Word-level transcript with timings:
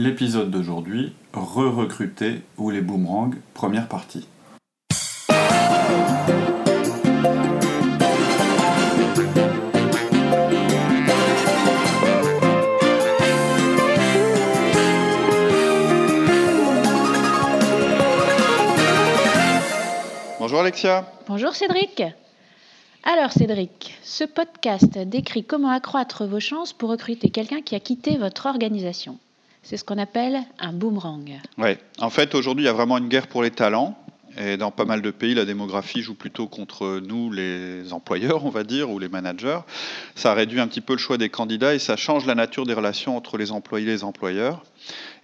L'épisode 0.00 0.52
d'aujourd'hui, 0.52 1.12
re-recruter 1.32 2.42
ou 2.56 2.70
les 2.70 2.80
boomerangs, 2.80 3.32
première 3.52 3.88
partie. 3.88 4.28
Bonjour 20.38 20.60
Alexia. 20.60 21.12
Bonjour 21.26 21.56
Cédric. 21.56 22.04
Alors 23.02 23.32
Cédric, 23.32 23.98
ce 24.04 24.22
podcast 24.22 24.96
décrit 24.96 25.42
comment 25.44 25.70
accroître 25.70 26.24
vos 26.24 26.38
chances 26.38 26.72
pour 26.72 26.88
recruter 26.90 27.30
quelqu'un 27.30 27.62
qui 27.62 27.74
a 27.74 27.80
quitté 27.80 28.16
votre 28.16 28.46
organisation. 28.46 29.18
C'est 29.62 29.76
ce 29.76 29.84
qu'on 29.84 29.98
appelle 29.98 30.38
un 30.58 30.72
boomerang. 30.72 31.40
Oui, 31.58 31.76
en 31.98 32.10
fait, 32.10 32.34
aujourd'hui, 32.34 32.64
il 32.64 32.66
y 32.66 32.70
a 32.70 32.72
vraiment 32.72 32.98
une 32.98 33.08
guerre 33.08 33.26
pour 33.26 33.42
les 33.42 33.50
talents. 33.50 33.98
Et 34.40 34.56
dans 34.56 34.70
pas 34.70 34.84
mal 34.84 35.02
de 35.02 35.10
pays, 35.10 35.34
la 35.34 35.44
démographie 35.44 36.00
joue 36.00 36.14
plutôt 36.14 36.46
contre 36.46 37.00
nous, 37.04 37.32
les 37.32 37.92
employeurs, 37.92 38.44
on 38.44 38.50
va 38.50 38.62
dire, 38.62 38.90
ou 38.90 38.98
les 38.98 39.08
managers. 39.08 39.60
Ça 40.14 40.32
réduit 40.32 40.60
un 40.60 40.68
petit 40.68 40.80
peu 40.80 40.92
le 40.92 40.98
choix 40.98 41.18
des 41.18 41.28
candidats 41.28 41.74
et 41.74 41.78
ça 41.78 41.96
change 41.96 42.24
la 42.24 42.34
nature 42.36 42.64
des 42.64 42.74
relations 42.74 43.16
entre 43.16 43.36
les 43.36 43.50
employés 43.50 43.88
et 43.88 43.90
les 43.90 44.04
employeurs. 44.04 44.62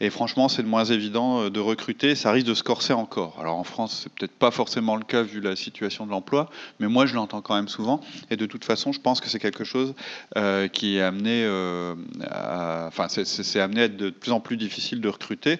Et 0.00 0.10
franchement, 0.10 0.48
c'est 0.48 0.62
de 0.62 0.68
moins 0.68 0.84
évident 0.84 1.42
euh, 1.42 1.50
de 1.50 1.60
recruter. 1.60 2.14
Ça 2.14 2.32
risque 2.32 2.46
de 2.46 2.54
se 2.54 2.62
corser 2.62 2.92
encore. 2.92 3.38
Alors 3.40 3.56
en 3.56 3.64
France, 3.64 4.00
c'est 4.02 4.12
peut-être 4.12 4.36
pas 4.36 4.50
forcément 4.50 4.96
le 4.96 5.04
cas 5.04 5.22
vu 5.22 5.40
la 5.40 5.56
situation 5.56 6.06
de 6.06 6.10
l'emploi, 6.10 6.50
mais 6.80 6.88
moi, 6.88 7.06
je 7.06 7.14
l'entends 7.14 7.40
quand 7.40 7.54
même 7.54 7.68
souvent. 7.68 8.00
Et 8.30 8.36
de 8.36 8.46
toute 8.46 8.64
façon, 8.64 8.92
je 8.92 9.00
pense 9.00 9.20
que 9.20 9.28
c'est 9.28 9.38
quelque 9.38 9.64
chose 9.64 9.94
euh, 10.36 10.68
qui 10.68 10.96
est 10.96 11.02
amené, 11.02 11.44
euh, 11.44 11.94
à, 12.28 12.86
enfin, 12.88 13.06
c'est 13.08 13.60
amené 13.60 13.82
à 13.82 13.84
être 13.84 13.96
de 13.96 14.10
plus 14.10 14.32
en 14.32 14.40
plus 14.40 14.56
difficile 14.56 15.00
de 15.00 15.08
recruter. 15.08 15.58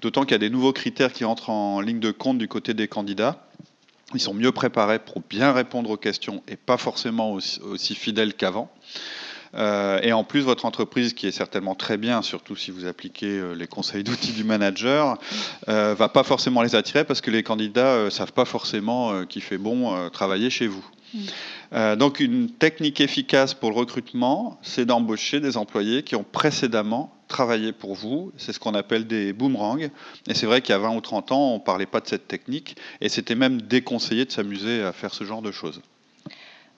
D'autant 0.00 0.22
qu'il 0.22 0.32
y 0.32 0.34
a 0.34 0.38
des 0.38 0.50
nouveaux 0.50 0.72
critères 0.72 1.12
qui 1.12 1.24
rentrent 1.24 1.50
en 1.50 1.80
ligne 1.80 2.00
de 2.00 2.10
compte 2.10 2.38
du 2.38 2.48
côté 2.48 2.74
des 2.74 2.88
candidats. 2.96 3.36
Ils 4.14 4.20
sont 4.20 4.32
mieux 4.32 4.52
préparés 4.52 4.98
pour 4.98 5.20
bien 5.20 5.52
répondre 5.52 5.90
aux 5.90 5.98
questions 5.98 6.42
et 6.48 6.56
pas 6.56 6.78
forcément 6.78 7.32
aussi 7.32 7.94
fidèles 7.94 8.32
qu'avant. 8.32 8.72
Euh, 9.54 10.00
et 10.02 10.12
en 10.12 10.24
plus, 10.24 10.40
votre 10.40 10.64
entreprise, 10.64 11.14
qui 11.14 11.26
est 11.26 11.32
certainement 11.32 11.74
très 11.74 11.96
bien, 11.96 12.22
surtout 12.22 12.56
si 12.56 12.70
vous 12.70 12.86
appliquez 12.86 13.38
euh, 13.38 13.54
les 13.54 13.66
conseils 13.66 14.04
d'outils 14.04 14.32
du 14.32 14.44
manager, 14.44 15.18
euh, 15.68 15.94
va 15.94 16.08
pas 16.08 16.22
forcément 16.22 16.62
les 16.62 16.74
attirer 16.74 17.04
parce 17.04 17.20
que 17.20 17.30
les 17.30 17.42
candidats 17.42 17.94
euh, 17.94 18.10
savent 18.10 18.32
pas 18.32 18.44
forcément 18.44 19.24
qu'il 19.26 19.42
fait 19.42 19.58
bon 19.58 20.10
travailler 20.10 20.50
chez 20.50 20.66
vous. 20.66 20.84
Mm. 21.14 21.96
donc, 21.96 22.20
une 22.20 22.50
technique 22.50 23.00
efficace 23.00 23.54
pour 23.54 23.70
le 23.70 23.76
recrutement, 23.76 24.58
c'est 24.62 24.84
d'embaucher 24.84 25.40
des 25.40 25.56
employés 25.56 26.02
qui 26.02 26.16
ont 26.16 26.24
précédemment 26.24 27.16
travaillé 27.28 27.72
pour 27.72 27.94
vous. 27.94 28.32
C'est 28.36 28.52
ce 28.52 28.60
qu'on 28.60 28.74
appelle 28.74 29.06
des 29.06 29.32
boomerangs. 29.32 29.90
Et 30.28 30.34
c'est 30.34 30.46
vrai 30.46 30.60
qu'il 30.60 30.72
y 30.72 30.76
a 30.76 30.78
20 30.78 30.96
ou 30.96 31.00
30 31.00 31.32
ans, 31.32 31.50
on 31.52 31.54
ne 31.54 31.62
parlait 31.62 31.86
pas 31.86 32.00
de 32.00 32.06
cette 32.06 32.28
technique. 32.28 32.76
Et 33.00 33.08
c'était 33.08 33.34
même 33.34 33.62
déconseillé 33.62 34.24
de 34.24 34.32
s'amuser 34.32 34.82
à 34.82 34.92
faire 34.92 35.14
ce 35.14 35.24
genre 35.24 35.42
de 35.42 35.52
choses. 35.52 35.80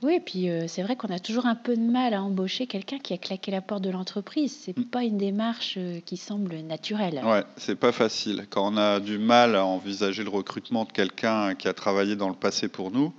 Oui, 0.02 0.14
et 0.14 0.20
puis 0.20 0.48
euh, 0.48 0.68
c'est 0.68 0.82
vrai 0.82 0.94
qu'on 0.94 1.08
a 1.08 1.18
toujours 1.18 1.46
un 1.46 1.56
peu 1.56 1.76
de 1.76 1.82
mal 1.82 2.14
à 2.14 2.22
embaucher 2.22 2.68
quelqu'un 2.68 3.00
qui 3.00 3.14
a 3.14 3.18
claqué 3.18 3.50
la 3.50 3.60
porte 3.60 3.82
de 3.82 3.90
l'entreprise. 3.90 4.56
C'est 4.64 4.76
n'est 4.76 4.84
mm. 4.84 4.88
pas 4.88 5.02
une 5.02 5.18
démarche 5.18 5.74
euh, 5.76 5.98
qui 6.06 6.16
semble 6.16 6.54
naturelle. 6.58 7.20
Ouais, 7.24 7.42
c'est 7.56 7.74
pas 7.74 7.90
facile. 7.90 8.46
Quand 8.48 8.72
on 8.72 8.76
a 8.76 9.00
du 9.00 9.18
mal 9.18 9.56
à 9.56 9.64
envisager 9.64 10.22
le 10.22 10.30
recrutement 10.30 10.84
de 10.84 10.92
quelqu'un 10.92 11.56
qui 11.56 11.66
a 11.66 11.72
travaillé 11.72 12.14
dans 12.14 12.28
le 12.28 12.36
passé 12.36 12.68
pour 12.68 12.92
nous, 12.92 13.12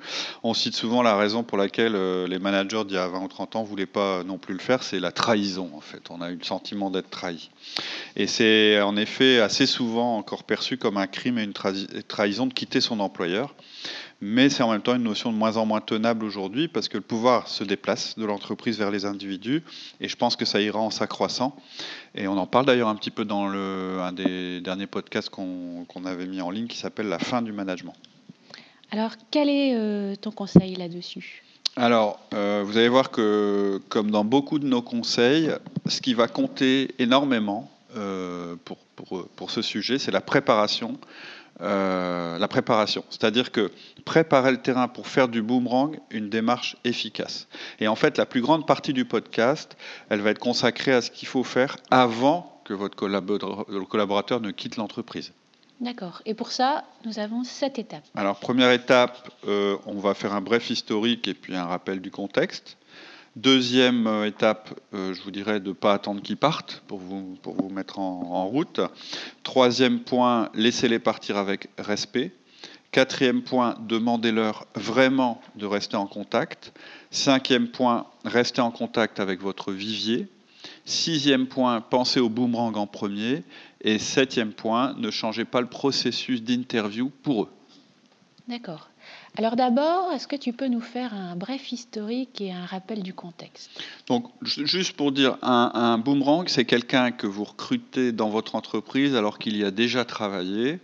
on 0.43 0.53
cite 0.53 0.73
souvent 0.73 1.01
la 1.01 1.17
raison 1.17 1.43
pour 1.43 1.57
laquelle 1.57 1.95
euh, 1.95 2.27
les 2.27 2.39
managers 2.39 2.85
d'il 2.85 2.95
y 2.95 2.97
a 2.97 3.07
20 3.09 3.23
ou 3.23 3.27
30 3.27 3.57
ans 3.57 3.63
voulaient 3.63 3.85
pas 3.85 4.23
non 4.23 4.37
plus 4.37 4.53
le 4.53 4.61
faire, 4.61 4.81
c'est 4.81 5.01
la 5.01 5.11
trahison 5.11 5.69
en 5.75 5.81
fait. 5.81 6.03
On 6.09 6.21
a 6.21 6.31
eu 6.31 6.35
le 6.35 6.45
sentiment 6.45 6.89
d'être 6.91 7.09
trahi. 7.09 7.49
Et 8.15 8.25
c'est 8.25 8.79
en 8.79 8.95
effet 8.95 9.41
assez 9.41 9.65
souvent 9.65 10.17
encore 10.17 10.43
perçu 10.43 10.77
comme 10.77 10.95
un 10.95 11.07
crime 11.07 11.37
et 11.39 11.43
une 11.43 11.53
trahison 12.07 12.47
de 12.47 12.53
quitter 12.53 12.79
son 12.79 13.01
employeur 13.01 13.53
mais 14.21 14.49
c'est 14.49 14.63
en 14.63 14.71
même 14.71 14.81
temps 14.81 14.95
une 14.95 15.03
notion 15.03 15.31
de 15.31 15.37
moins 15.37 15.57
en 15.57 15.65
moins 15.65 15.81
tenable 15.81 16.25
aujourd'hui 16.25 16.67
parce 16.67 16.89
que 16.89 16.97
le 16.97 17.03
pouvoir 17.03 17.47
se 17.47 17.63
déplace 17.63 18.17
de 18.17 18.25
l'entreprise 18.25 18.77
vers 18.77 18.91
les 18.91 19.05
individus 19.05 19.63
et 20.01 20.09
je 20.09 20.15
pense 20.15 20.35
que 20.35 20.45
ça 20.45 20.59
ira 20.59 20.79
en 20.79 20.89
s'accroissant. 20.89 21.55
Et 22.15 22.27
on 22.27 22.37
en 22.37 22.47
parle 22.47 22.65
d'ailleurs 22.65 22.89
un 22.89 22.95
petit 22.95 23.11
peu 23.11 23.23
dans 23.23 23.47
le, 23.47 23.99
un 24.01 24.11
des 24.11 24.61
derniers 24.61 24.87
podcasts 24.87 25.29
qu'on 25.29 26.05
avait 26.05 26.27
mis 26.27 26.41
en 26.41 26.49
ligne 26.49 26.67
qui 26.67 26.77
s'appelle 26.77 27.07
La 27.07 27.19
fin 27.19 27.41
du 27.41 27.53
management. 27.53 27.95
Alors, 28.91 29.11
quel 29.29 29.49
est 29.49 29.75
euh, 29.75 30.15
ton 30.15 30.31
conseil 30.31 30.75
là-dessus? 30.75 31.43
Alors, 31.75 32.19
euh, 32.33 32.63
vous 32.65 32.77
allez 32.77 32.89
voir 32.89 33.11
que, 33.11 33.79
comme 33.87 34.09
dans 34.09 34.25
beaucoup 34.25 34.59
de 34.59 34.65
nos 34.65 34.81
conseils, 34.81 35.51
ce 35.85 36.01
qui 36.01 36.13
va 36.13 36.27
compter 36.27 36.95
énormément 36.97 37.69
euh, 37.95 38.55
pour, 38.65 38.77
pour, 38.95 39.27
pour, 39.29 39.51
ce 39.51 39.61
sujet, 39.61 39.99
c'est 39.99 40.11
la 40.11 40.21
préparation 40.21 40.97
euh, 41.61 42.37
la 42.37 42.47
préparation. 42.47 43.03
C'est-à-dire 43.09 43.51
que 43.51 43.71
préparer 44.05 44.51
le 44.51 44.61
terrain 44.61 44.87
pour 44.87 45.07
faire 45.07 45.27
du 45.27 45.41
boomerang, 45.41 45.99
une 46.09 46.29
démarche 46.29 46.77
efficace. 46.85 47.47
Et 47.79 47.87
en 47.87 47.95
fait, 47.95 48.17
la 48.17 48.25
plus 48.25 48.41
grande 48.41 48.65
partie 48.65 48.93
du 48.93 49.05
podcast, 49.05 49.75
elle 50.09 50.21
va 50.21 50.29
être 50.31 50.39
consacrée 50.39 50.93
à 50.93 51.01
ce 51.01 51.11
qu'il 51.11 51.27
faut 51.27 51.43
faire 51.43 51.77
avant 51.91 52.61
que 52.63 52.73
votre 52.73 52.95
collaborateur 52.95 54.41
ne 54.41 54.51
quitte 54.51 54.77
l'entreprise. 54.77 55.33
D'accord. 55.79 56.21
Et 56.25 56.33
pour 56.33 56.51
ça, 56.51 56.83
nous 57.05 57.19
avons 57.19 57.43
sept 57.43 57.79
étapes. 57.79 58.03
Alors, 58.15 58.39
première 58.39 58.71
étape, 58.71 59.29
euh, 59.47 59.77
on 59.85 59.97
va 59.99 60.13
faire 60.13 60.33
un 60.33 60.41
bref 60.41 60.69
historique 60.69 61.27
et 61.27 61.33
puis 61.33 61.55
un 61.55 61.65
rappel 61.65 62.01
du 62.01 62.11
contexte. 62.11 62.77
Deuxième 63.41 64.05
euh, 64.05 64.27
étape, 64.27 64.77
euh, 64.93 65.13
je 65.13 65.21
vous 65.21 65.31
dirais 65.31 65.61
de 65.61 65.69
ne 65.69 65.73
pas 65.73 65.93
attendre 65.93 66.21
qu'ils 66.21 66.35
partent 66.35 66.83
pour 66.87 66.99
vous, 66.99 67.37
pour 67.41 67.55
vous 67.55 67.69
mettre 67.69 67.97
en, 67.97 68.45
route. 68.47 68.81
Troisième 69.43 70.01
point, 70.01 70.49
laissez-les 70.55 70.99
partir 70.99 71.37
avec 71.37 71.69
respect. 71.77 72.33
Quatrième 72.91 73.41
point, 73.41 73.77
demandez-leur 73.87 74.67
vraiment 74.75 75.41
de 75.55 75.65
rester 75.65 75.95
en 75.95 76.05
contact. 76.05 76.73
Cinquième 77.11 77.69
point, 77.69 78.07
restez 78.25 78.59
en 78.59 78.71
contact 78.71 79.21
avec 79.21 79.39
votre 79.39 79.71
vivier. 79.71 80.27
Sixième 80.83 81.47
point, 81.47 81.79
pensez 81.79 82.19
au 82.19 82.27
boomerang 82.27 82.75
en 82.75 82.87
premier. 82.87 83.43
Et 83.79 83.99
septième 83.99 84.51
point, 84.51 84.95
ne 84.97 85.11
changez 85.11 85.45
pas 85.45 85.61
le 85.61 85.67
processus 85.67 86.43
d'interview 86.43 87.09
pour 87.23 87.43
eux. 87.43 87.49
D'accord. 88.49 88.89
Alors 89.37 89.55
d'abord, 89.55 90.11
est-ce 90.11 90.27
que 90.27 90.35
tu 90.35 90.53
peux 90.53 90.67
nous 90.67 90.81
faire 90.81 91.13
un 91.13 91.35
bref 91.35 91.71
historique 91.71 92.41
et 92.41 92.51
un 92.51 92.65
rappel 92.65 93.03
du 93.03 93.13
contexte? 93.13 93.69
Donc, 94.07 94.25
juste 94.41 94.95
pour 94.97 95.11
dire, 95.11 95.37
un, 95.41 95.71
un 95.73 95.97
boomerang, 95.97 96.47
c'est 96.47 96.65
quelqu'un 96.65 97.11
que 97.11 97.27
vous 97.27 97.43
recrutez 97.43 98.11
dans 98.11 98.29
votre 98.29 98.55
entreprise 98.55 99.15
alors 99.15 99.39
qu'il 99.39 99.55
y 99.55 99.63
a 99.63 99.71
déjà 99.71 100.03
travaillé. 100.03 100.79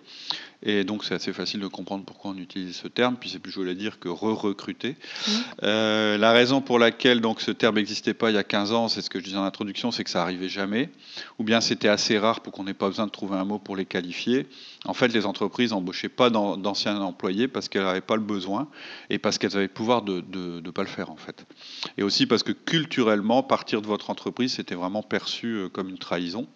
Et 0.65 0.83
donc, 0.83 1.05
c'est 1.05 1.13
assez 1.13 1.31
facile 1.31 1.59
de 1.59 1.67
comprendre 1.67 2.03
pourquoi 2.05 2.31
on 2.31 2.37
utilise 2.37 2.75
ce 2.75 2.87
terme, 2.87 3.15
puis 3.19 3.29
c'est 3.29 3.39
plus 3.39 3.51
joli 3.51 3.71
à 3.71 3.73
dire 3.75 3.99
que 3.99 4.09
re-recruter. 4.09 4.89
Mmh. 4.91 5.31
Euh, 5.63 6.17
la 6.17 6.31
raison 6.31 6.59
pour 6.61 6.79
laquelle 6.79 7.21
donc, 7.21 7.39
ce 7.41 7.51
terme 7.51 7.75
n'existait 7.75 8.15
pas 8.15 8.31
il 8.31 8.35
y 8.35 8.39
a 8.39 8.43
15 8.43 8.71
ans, 8.73 8.87
c'est 8.87 9.01
ce 9.01 9.09
que 9.09 9.19
je 9.19 9.25
disais 9.25 9.37
en 9.37 9.43
introduction, 9.43 9.91
c'est 9.91 10.03
que 10.03 10.09
ça 10.09 10.23
arrivait 10.23 10.49
jamais, 10.49 10.89
ou 11.39 11.43
bien 11.43 11.61
c'était 11.61 11.87
assez 11.87 12.17
rare 12.17 12.41
pour 12.41 12.51
qu'on 12.51 12.63
n'ait 12.63 12.73
pas 12.73 12.87
besoin 12.87 13.05
de 13.05 13.11
trouver 13.11 13.37
un 13.37 13.45
mot 13.45 13.59
pour 13.59 13.75
les 13.75 13.85
qualifier. 13.85 14.47
En 14.85 14.93
fait, 14.93 15.07
les 15.09 15.25
entreprises 15.25 15.71
n'embauchaient 15.71 16.09
pas 16.09 16.29
d'anciens 16.29 16.99
employés 16.99 17.47
parce 17.47 17.69
qu'elles 17.69 17.83
n'avaient 17.83 18.01
pas 18.01 18.15
le 18.15 18.21
besoin 18.21 18.67
et 19.09 19.19
parce 19.19 19.37
qu'elles 19.37 19.55
avaient 19.55 19.63
le 19.63 19.69
pouvoir 19.69 20.01
de 20.01 20.23
ne 20.33 20.71
pas 20.71 20.81
le 20.81 20.87
faire, 20.87 21.11
en 21.11 21.15
fait. 21.15 21.45
Et 21.97 22.03
aussi 22.03 22.25
parce 22.25 22.43
que 22.43 22.51
culturellement, 22.51 23.43
partir 23.43 23.81
de 23.81 23.87
votre 23.87 24.09
entreprise, 24.09 24.53
c'était 24.53 24.75
vraiment 24.75 25.03
perçu 25.03 25.55
euh, 25.55 25.69
comme 25.69 25.89
une 25.89 25.97
trahison. 25.97 26.47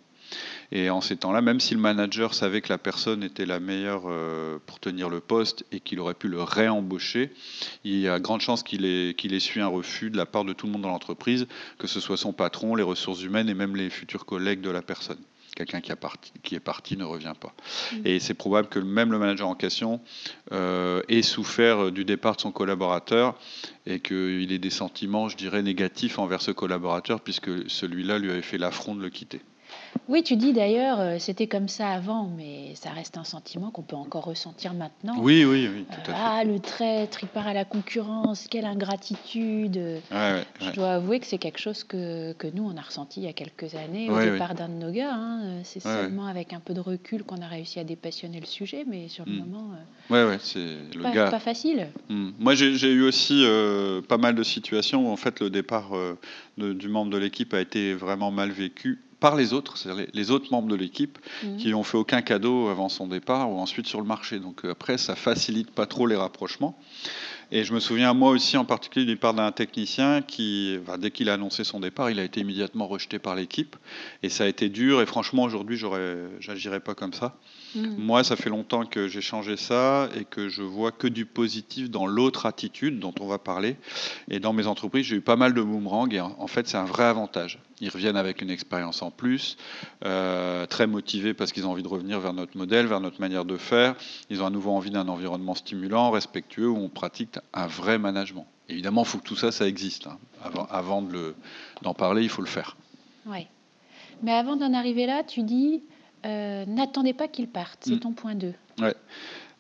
Et 0.71 0.89
en 0.89 1.01
ces 1.01 1.17
temps-là, 1.17 1.41
même 1.41 1.59
si 1.59 1.73
le 1.73 1.79
manager 1.79 2.33
savait 2.33 2.61
que 2.61 2.69
la 2.69 2.77
personne 2.77 3.23
était 3.23 3.45
la 3.45 3.59
meilleure 3.59 4.03
euh, 4.05 4.59
pour 4.65 4.79
tenir 4.79 5.09
le 5.09 5.19
poste 5.19 5.65
et 5.71 5.79
qu'il 5.79 5.99
aurait 5.99 6.13
pu 6.13 6.27
le 6.27 6.41
réembaucher, 6.41 7.31
il 7.83 7.99
y 7.99 8.07
a 8.07 8.19
grande 8.19 8.41
chance 8.41 8.63
qu'il 8.63 8.85
ait, 8.85 9.15
qu'il 9.15 9.33
essuie 9.33 9.61
un 9.61 9.67
refus 9.67 10.09
de 10.09 10.17
la 10.17 10.25
part 10.25 10.45
de 10.45 10.53
tout 10.53 10.67
le 10.67 10.73
monde 10.73 10.83
dans 10.83 10.89
l'entreprise, 10.89 11.47
que 11.77 11.87
ce 11.87 11.99
soit 11.99 12.17
son 12.17 12.33
patron, 12.33 12.75
les 12.75 12.83
ressources 12.83 13.23
humaines 13.23 13.49
et 13.49 13.55
même 13.55 13.75
les 13.75 13.89
futurs 13.89 14.25
collègues 14.25 14.61
de 14.61 14.69
la 14.69 14.81
personne 14.81 15.17
quelqu'un 15.55 15.81
qui, 15.81 15.91
qui, 16.41 16.55
est 16.55 16.59
parti 16.59 16.95
ne 16.95 17.03
revient 17.03 17.33
pas. 17.39 17.53
Mmh. 17.91 17.95
Et 18.05 18.19
c'est 18.19 18.33
probable 18.33 18.69
que 18.69 18.79
même 18.79 19.11
le 19.11 19.19
manager 19.19 19.47
en 19.47 19.55
question 19.55 19.99
euh, 20.51 21.01
ait 21.09 21.21
souffert 21.21 21.91
du 21.91 22.05
départ 22.05 22.35
de 22.35 22.41
son 22.41 22.51
collaborateur 22.51 23.37
et 23.85 23.99
qu'il 23.99 24.51
ait 24.51 24.59
des 24.59 24.69
sentiments, 24.69 25.27
je 25.27 25.35
dirais, 25.35 25.61
négatifs 25.61 26.19
envers 26.19 26.41
ce 26.41 26.51
collaborateur, 26.51 27.21
puisque 27.21 27.69
celui-là 27.69 28.19
lui 28.19 28.31
avait 28.31 28.41
fait 28.41 28.57
l'affront 28.57 28.95
de 28.95 29.01
le 29.01 29.09
quitter. 29.09 29.41
Oui, 30.07 30.23
tu 30.23 30.35
dis 30.37 30.53
d'ailleurs, 30.53 30.99
euh, 30.99 31.15
c'était 31.19 31.45
comme 31.47 31.67
ça 31.67 31.89
avant, 31.89 32.29
mais 32.35 32.73
ça 32.75 32.89
reste 32.89 33.17
un 33.17 33.23
sentiment 33.23 33.69
qu'on 33.69 33.83
peut 33.83 33.95
encore 33.95 34.25
ressentir 34.25 34.73
maintenant. 34.73 35.15
Oui, 35.19 35.45
oui, 35.45 35.69
oui, 35.71 35.85
tout 35.89 36.11
à 36.11 36.13
Euh, 36.13 36.15
fait. 36.15 36.21
ah, 36.39 36.43
le 36.43 36.59
traître, 36.59 37.23
il 37.23 37.27
part 37.29 37.47
à 37.47 37.53
la 37.53 37.63
concurrence, 37.65 38.47
quelle 38.49 38.65
ingratitude. 38.65 39.77
Ouais, 39.77 40.01
ouais, 40.11 40.43
Je 40.61 40.65
ouais. 40.65 40.71
dois 40.73 40.93
avouer 40.93 41.19
que 41.19 41.25
c'est 41.27 41.37
quelque 41.37 41.59
chose 41.59 41.83
que, 41.83 42.33
que 42.33 42.47
nous, 42.47 42.63
on 42.63 42.75
a 42.77 42.81
ressenti 42.81 43.21
il 43.21 43.25
y 43.25 43.27
a 43.29 43.33
quelques 43.33 43.75
années 43.75 44.09
au 44.09 44.19
départ 44.19 44.55
d'un 44.55 44.67
de 44.69 44.73
nos 44.73 44.91
gars. 44.91 45.13
hein. 45.13 45.61
C'est 45.63 45.79
seulement 45.79 46.25
avec 46.27 46.53
un 46.53 46.59
peu 46.59 46.73
de 46.73 46.79
recul 46.79 47.23
qu'on 47.23 47.41
a 47.41 47.47
réussi 47.47 47.79
à 47.79 47.83
dépassionner 47.83 48.39
le 48.39 48.45
sujet, 48.45 48.85
mais 48.87 49.07
sur 49.07 49.25
le 49.25 49.33
Mm. 49.33 49.37
moment, 49.37 49.71
euh, 49.73 50.13
Ouais, 50.13 50.27
ouais, 50.29 50.37
c'est 50.41 50.77
le 50.95 51.03
pas, 51.03 51.11
gars. 51.11 51.29
pas 51.29 51.39
facile. 51.39 51.87
Hmm. 52.09 52.31
Moi, 52.39 52.55
j'ai 52.55 52.73
j'ai 52.75 52.91
eu 52.91 53.03
aussi 53.03 53.43
euh, 53.45 54.01
pas 54.01 54.17
mal 54.17 54.33
de 54.35 54.43
situations 54.43 55.07
où 55.07 55.11
en 55.11 55.17
fait 55.17 55.39
le 55.39 55.49
départ 55.51 55.95
euh, 55.95 56.17
de- 56.57 56.73
du 56.73 56.87
membre 56.89 57.11
de 57.11 57.17
l'équipe 57.17 57.53
a 57.53 57.61
été 57.61 57.93
vraiment 57.93 58.31
mal 58.31 58.49
vécu 58.49 58.99
par 59.19 59.35
les 59.35 59.53
autres, 59.53 59.77
c'est-à-dire 59.77 60.07
les, 60.13 60.31
autres 60.31 60.51
membres 60.51 60.69
de 60.69 60.75
l'équipe 60.75 61.17
Mhm. 61.43 61.57
qui 61.57 61.69
n'ont 61.69 61.83
fait 61.83 61.97
aucun 61.97 62.21
cadeau 62.21 62.69
avant 62.69 62.89
son 62.89 63.07
départ 63.07 63.51
ou 63.51 63.59
ensuite 63.59 63.87
sur 63.87 63.99
le 63.99 64.07
marché. 64.07 64.39
Donc 64.39 64.63
euh, 64.65 64.71
après, 64.71 64.97
ça 64.97 65.15
facilite 65.15 65.71
pas 65.71 65.85
trop 65.85 66.07
les 66.07 66.15
rapprochements. 66.15 66.77
Et 67.51 67.63
je 67.63 67.73
me 67.73 67.79
souviens, 67.79 68.13
moi 68.13 68.29
aussi, 68.29 68.57
en 68.57 68.65
particulier, 68.65 69.05
du 69.05 69.13
départ 69.13 69.33
d'un 69.33 69.51
technicien 69.51 70.21
qui, 70.21 70.77
dès 70.99 71.09
qu'il 71.09 71.29
a 71.29 71.33
annoncé 71.33 71.63
son 71.63 71.79
départ, 71.79 72.11
il 72.11 72.19
a 72.19 72.23
été 72.23 72.41
immédiatement 72.41 72.85
rejeté 72.85 73.17
par 73.17 73.35
l'équipe. 73.35 73.75
Et 74.21 74.29
ça 74.29 74.43
a 74.43 74.47
été 74.47 74.69
dur. 74.69 75.01
Et 75.01 75.07
franchement, 75.07 75.43
aujourd'hui, 75.43 75.81
j'agirais 76.39 76.79
pas 76.79 76.93
comme 76.93 77.13
ça. 77.13 77.37
Mhm. 77.75 77.95
Moi, 77.97 78.23
ça 78.23 78.35
fait 78.35 78.51
longtemps 78.51 78.85
que 78.85 79.07
j'ai 79.07 79.21
changé 79.21 79.57
ça 79.57 80.09
et 80.15 80.25
que 80.25 80.47
je 80.47 80.61
vois 80.61 80.91
que 80.91 81.07
du 81.07 81.25
positif 81.25 81.89
dans 81.89 82.05
l'autre 82.05 82.45
attitude 82.45 82.99
dont 82.99 83.15
on 83.19 83.25
va 83.25 83.39
parler. 83.39 83.77
Et 84.29 84.39
dans 84.39 84.53
mes 84.53 84.67
entreprises, 84.67 85.07
j'ai 85.07 85.15
eu 85.15 85.21
pas 85.21 85.35
mal 85.35 85.55
de 85.55 85.61
boomerangs 85.63 86.09
et 86.11 86.21
en 86.21 86.47
fait, 86.47 86.67
c'est 86.67 86.77
un 86.77 86.85
vrai 86.85 87.05
avantage. 87.05 87.57
Ils 87.81 87.89
reviennent 87.89 88.17
avec 88.17 88.41
une 88.41 88.49
expérience 88.49 89.01
en 89.01 89.09
plus, 89.11 89.55
euh, 90.05 90.65
très 90.65 90.85
motivés 90.87 91.33
parce 91.33 91.51
qu'ils 91.53 91.65
ont 91.65 91.71
envie 91.71 91.83
de 91.83 91.87
revenir 91.87 92.19
vers 92.19 92.33
notre 92.33 92.57
modèle, 92.57 92.87
vers 92.87 92.99
notre 92.99 93.21
manière 93.21 93.45
de 93.45 93.55
faire. 93.57 93.95
Ils 94.29 94.41
ont 94.43 94.45
à 94.45 94.49
nouveau 94.49 94.71
envie 94.71 94.89
d'un 94.91 95.07
environnement 95.07 95.55
stimulant, 95.55 96.11
respectueux, 96.11 96.67
où 96.67 96.77
on 96.77 96.89
pratique 96.89 97.35
un 97.53 97.67
vrai 97.67 97.97
management. 97.97 98.45
Évidemment, 98.67 99.03
il 99.03 99.07
faut 99.07 99.17
que 99.17 99.23
tout 99.23 99.35
ça, 99.37 99.51
ça 99.51 99.65
existe. 99.67 100.07
hein. 100.07 100.17
Avant, 100.43 100.65
avant 100.69 101.01
de 101.01 101.35
d'en 101.81 101.93
parler, 101.93 102.23
il 102.23 102.29
faut 102.29 102.41
le 102.41 102.47
faire. 102.47 102.75
Ouais. 103.25 103.47
Mais 104.21 104.33
avant 104.33 104.57
d'en 104.57 104.73
arriver 104.73 105.05
là, 105.05 105.23
tu 105.23 105.43
dis, 105.43 105.81
euh, 106.25 106.65
n'attendez 106.65 107.13
pas 107.13 107.27
qu'il 107.29 107.47
parte. 107.47 107.79
C'est 107.81 107.95
Mm. 107.95 107.99
ton 107.99 108.11
point 108.11 108.35
2. 108.35 108.53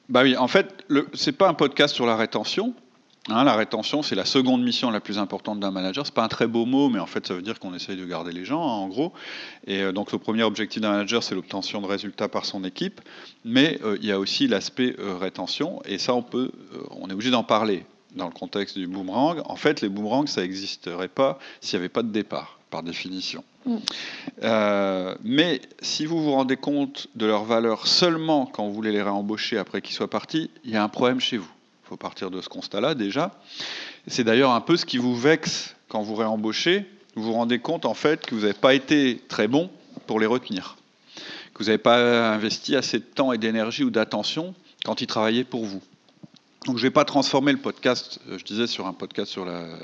Bah 0.09 0.23
oui, 0.23 0.35
en 0.35 0.47
fait, 0.47 0.83
le- 0.87 1.07
c'est 1.13 1.31
pas 1.31 1.47
un 1.47 1.53
podcast 1.53 1.93
sur 1.95 2.05
la 2.05 2.15
rétention. 2.15 2.73
Hein, 3.31 3.43
la 3.43 3.55
rétention, 3.55 4.01
c'est 4.01 4.15
la 4.15 4.25
seconde 4.25 4.63
mission 4.63 4.91
la 4.91 4.99
plus 4.99 5.17
importante 5.17 5.59
d'un 5.59 5.71
manager. 5.71 6.05
C'est 6.05 6.13
pas 6.13 6.23
un 6.23 6.29
très 6.29 6.47
beau 6.47 6.65
mot, 6.65 6.89
mais 6.89 6.99
en 6.99 7.05
fait, 7.05 7.27
ça 7.27 7.33
veut 7.33 7.41
dire 7.41 7.59
qu'on 7.59 7.73
essaye 7.73 7.97
de 7.97 8.05
garder 8.05 8.31
les 8.31 8.45
gens, 8.45 8.61
hein, 8.61 8.73
en 8.73 8.87
gros. 8.87 9.13
Et 9.67 9.81
euh, 9.81 9.91
donc, 9.91 10.11
le 10.11 10.17
premier 10.17 10.43
objectif 10.43 10.81
d'un 10.81 10.91
manager, 10.91 11.23
c'est 11.23 11.35
l'obtention 11.35 11.81
de 11.81 11.87
résultats 11.87 12.27
par 12.27 12.45
son 12.45 12.63
équipe. 12.63 13.01
Mais 13.45 13.79
euh, 13.83 13.97
il 14.01 14.07
y 14.07 14.11
a 14.11 14.19
aussi 14.19 14.47
l'aspect 14.47 14.95
euh, 14.99 15.17
rétention, 15.17 15.81
et 15.85 15.97
ça, 15.97 16.13
on 16.13 16.21
peut, 16.23 16.51
on 16.91 17.09
est 17.09 17.13
obligé 17.13 17.31
d'en 17.31 17.43
parler 17.43 17.85
dans 18.15 18.25
le 18.25 18.33
contexte 18.33 18.77
du 18.77 18.87
boomerang. 18.87 19.41
En 19.45 19.55
fait, 19.55 19.81
les 19.81 19.89
boomerangs, 19.89 20.27
ça 20.27 20.41
n'existerait 20.41 21.07
pas 21.07 21.39
s'il 21.61 21.77
n'y 21.77 21.81
avait 21.81 21.89
pas 21.89 22.03
de 22.03 22.09
départ, 22.09 22.59
par 22.69 22.83
définition. 22.83 23.43
Mm. 23.65 23.77
Euh, 24.43 25.15
mais 25.23 25.61
si 25.81 26.05
vous 26.05 26.21
vous 26.23 26.31
rendez 26.31 26.57
compte 26.57 27.07
de 27.15 27.25
leur 27.25 27.43
valeur 27.43 27.87
seulement 27.87 28.45
quand 28.45 28.65
vous 28.65 28.73
voulez 28.73 28.91
les 28.91 29.01
réembaucher 29.01 29.57
après 29.57 29.81
qu'ils 29.81 29.95
soient 29.95 30.09
partis, 30.09 30.49
il 30.63 30.71
y 30.71 30.75
a 30.75 30.83
un 30.83 30.89
problème 30.89 31.19
chez 31.19 31.37
vous. 31.37 31.49
Il 31.89 31.93
faut 31.93 31.97
partir 31.97 32.29
de 32.29 32.39
ce 32.39 32.49
constat-là 32.49 32.93
déjà. 32.93 33.31
C'est 34.05 34.23
d'ailleurs 34.23 34.51
un 34.51 34.61
peu 34.61 34.77
ce 34.77 34.85
qui 34.85 34.99
vous 34.99 35.15
vexe 35.17 35.75
quand 35.87 36.03
vous 36.03 36.13
réembauchez. 36.13 36.85
Vous 37.15 37.23
vous 37.23 37.33
rendez 37.33 37.57
compte 37.57 37.83
en 37.83 37.95
fait 37.95 38.27
que 38.27 38.35
vous 38.35 38.41
n'avez 38.41 38.53
pas 38.53 38.75
été 38.75 39.19
très 39.27 39.47
bon 39.47 39.71
pour 40.05 40.19
les 40.19 40.27
retenir, 40.27 40.77
que 41.55 41.63
vous 41.63 41.65
n'avez 41.65 41.79
pas 41.79 42.29
investi 42.31 42.75
assez 42.75 42.99
de 42.99 43.03
temps 43.03 43.33
et 43.33 43.39
d'énergie 43.39 43.83
ou 43.83 43.89
d'attention 43.89 44.53
quand 44.85 45.01
ils 45.01 45.07
travaillaient 45.07 45.43
pour 45.43 45.65
vous. 45.65 45.81
Donc 46.65 46.77
je 46.77 46.83
ne 46.83 46.87
vais 46.87 46.93
pas 46.93 47.05
transformer 47.05 47.53
le 47.53 47.57
podcast, 47.57 48.19
euh, 48.29 48.37
je 48.37 48.43
disais, 48.43 48.67
sur 48.67 48.85
un 48.85 48.93
podcast 48.93 49.31
sur 49.31 49.45
la, 49.45 49.61
euh, 49.61 49.77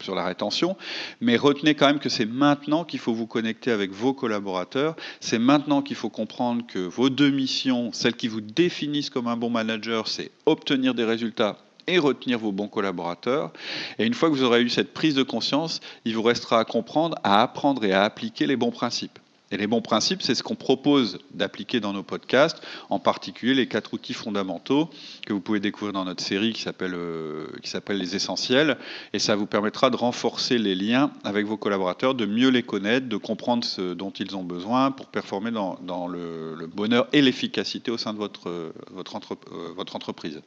sur 0.00 0.14
la 0.14 0.24
rétention, 0.24 0.76
mais 1.20 1.36
retenez 1.36 1.74
quand 1.74 1.86
même 1.86 1.98
que 1.98 2.08
c'est 2.08 2.26
maintenant 2.26 2.84
qu'il 2.84 3.00
faut 3.00 3.12
vous 3.12 3.26
connecter 3.26 3.72
avec 3.72 3.90
vos 3.90 4.14
collaborateurs, 4.14 4.94
c'est 5.20 5.40
maintenant 5.40 5.82
qu'il 5.82 5.96
faut 5.96 6.08
comprendre 6.08 6.64
que 6.66 6.78
vos 6.78 7.10
deux 7.10 7.30
missions, 7.30 7.92
celles 7.92 8.14
qui 8.14 8.28
vous 8.28 8.40
définissent 8.40 9.10
comme 9.10 9.26
un 9.26 9.36
bon 9.36 9.50
manager, 9.50 10.06
c'est 10.06 10.30
obtenir 10.46 10.94
des 10.94 11.04
résultats 11.04 11.58
et 11.88 11.98
retenir 11.98 12.38
vos 12.38 12.52
bons 12.52 12.68
collaborateurs. 12.68 13.52
Et 13.98 14.06
une 14.06 14.14
fois 14.14 14.28
que 14.28 14.34
vous 14.34 14.42
aurez 14.42 14.62
eu 14.62 14.68
cette 14.68 14.92
prise 14.92 15.14
de 15.14 15.22
conscience, 15.22 15.80
il 16.04 16.14
vous 16.14 16.22
restera 16.22 16.60
à 16.60 16.64
comprendre, 16.64 17.16
à 17.24 17.42
apprendre 17.42 17.84
et 17.84 17.92
à 17.92 18.04
appliquer 18.04 18.46
les 18.46 18.56
bons 18.56 18.70
principes. 18.70 19.18
Et 19.52 19.56
les 19.56 19.68
bons 19.68 19.80
principes, 19.80 20.22
c'est 20.22 20.34
ce 20.34 20.42
qu'on 20.42 20.56
propose 20.56 21.18
d'appliquer 21.32 21.78
dans 21.78 21.92
nos 21.92 22.02
podcasts, 22.02 22.60
en 22.90 22.98
particulier 22.98 23.54
les 23.54 23.68
quatre 23.68 23.94
outils 23.94 24.12
fondamentaux 24.12 24.90
que 25.24 25.32
vous 25.32 25.40
pouvez 25.40 25.60
découvrir 25.60 25.92
dans 25.92 26.04
notre 26.04 26.22
série 26.22 26.52
qui 26.52 26.62
s'appelle 26.62 26.94
euh, 26.94 27.46
les 27.90 28.16
essentiels. 28.16 28.76
Et 29.12 29.20
ça 29.20 29.36
vous 29.36 29.46
permettra 29.46 29.90
de 29.90 29.96
renforcer 29.96 30.58
les 30.58 30.74
liens 30.74 31.12
avec 31.22 31.46
vos 31.46 31.56
collaborateurs, 31.56 32.16
de 32.16 32.26
mieux 32.26 32.48
les 32.48 32.64
connaître, 32.64 33.08
de 33.08 33.16
comprendre 33.16 33.64
ce 33.64 33.94
dont 33.94 34.10
ils 34.10 34.36
ont 34.36 34.42
besoin 34.42 34.90
pour 34.90 35.06
performer 35.06 35.52
dans, 35.52 35.78
dans 35.82 36.08
le, 36.08 36.66
bonheur 36.66 37.06
et 37.12 37.22
l'efficacité 37.22 37.92
au 37.92 37.98
sein 37.98 38.12
de 38.12 38.18
votre, 38.18 38.48
euh, 38.48 38.72
votre, 38.90 39.16
euh, 39.16 39.72
votre 39.76 39.94
entreprise. 39.94 40.42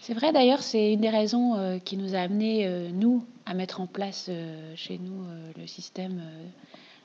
C'est 0.00 0.14
vrai 0.14 0.32
d'ailleurs, 0.32 0.62
c'est 0.62 0.94
une 0.94 1.00
des 1.00 1.10
raisons 1.10 1.56
euh, 1.56 1.78
qui 1.78 1.96
nous 1.96 2.14
a 2.14 2.18
amené, 2.18 2.90
nous, 2.92 3.24
à 3.44 3.54
mettre 3.54 3.80
en 3.80 3.86
place 3.86 4.30
chez 4.74 4.98
nous 4.98 5.24
le 5.58 5.66
système 5.66 6.22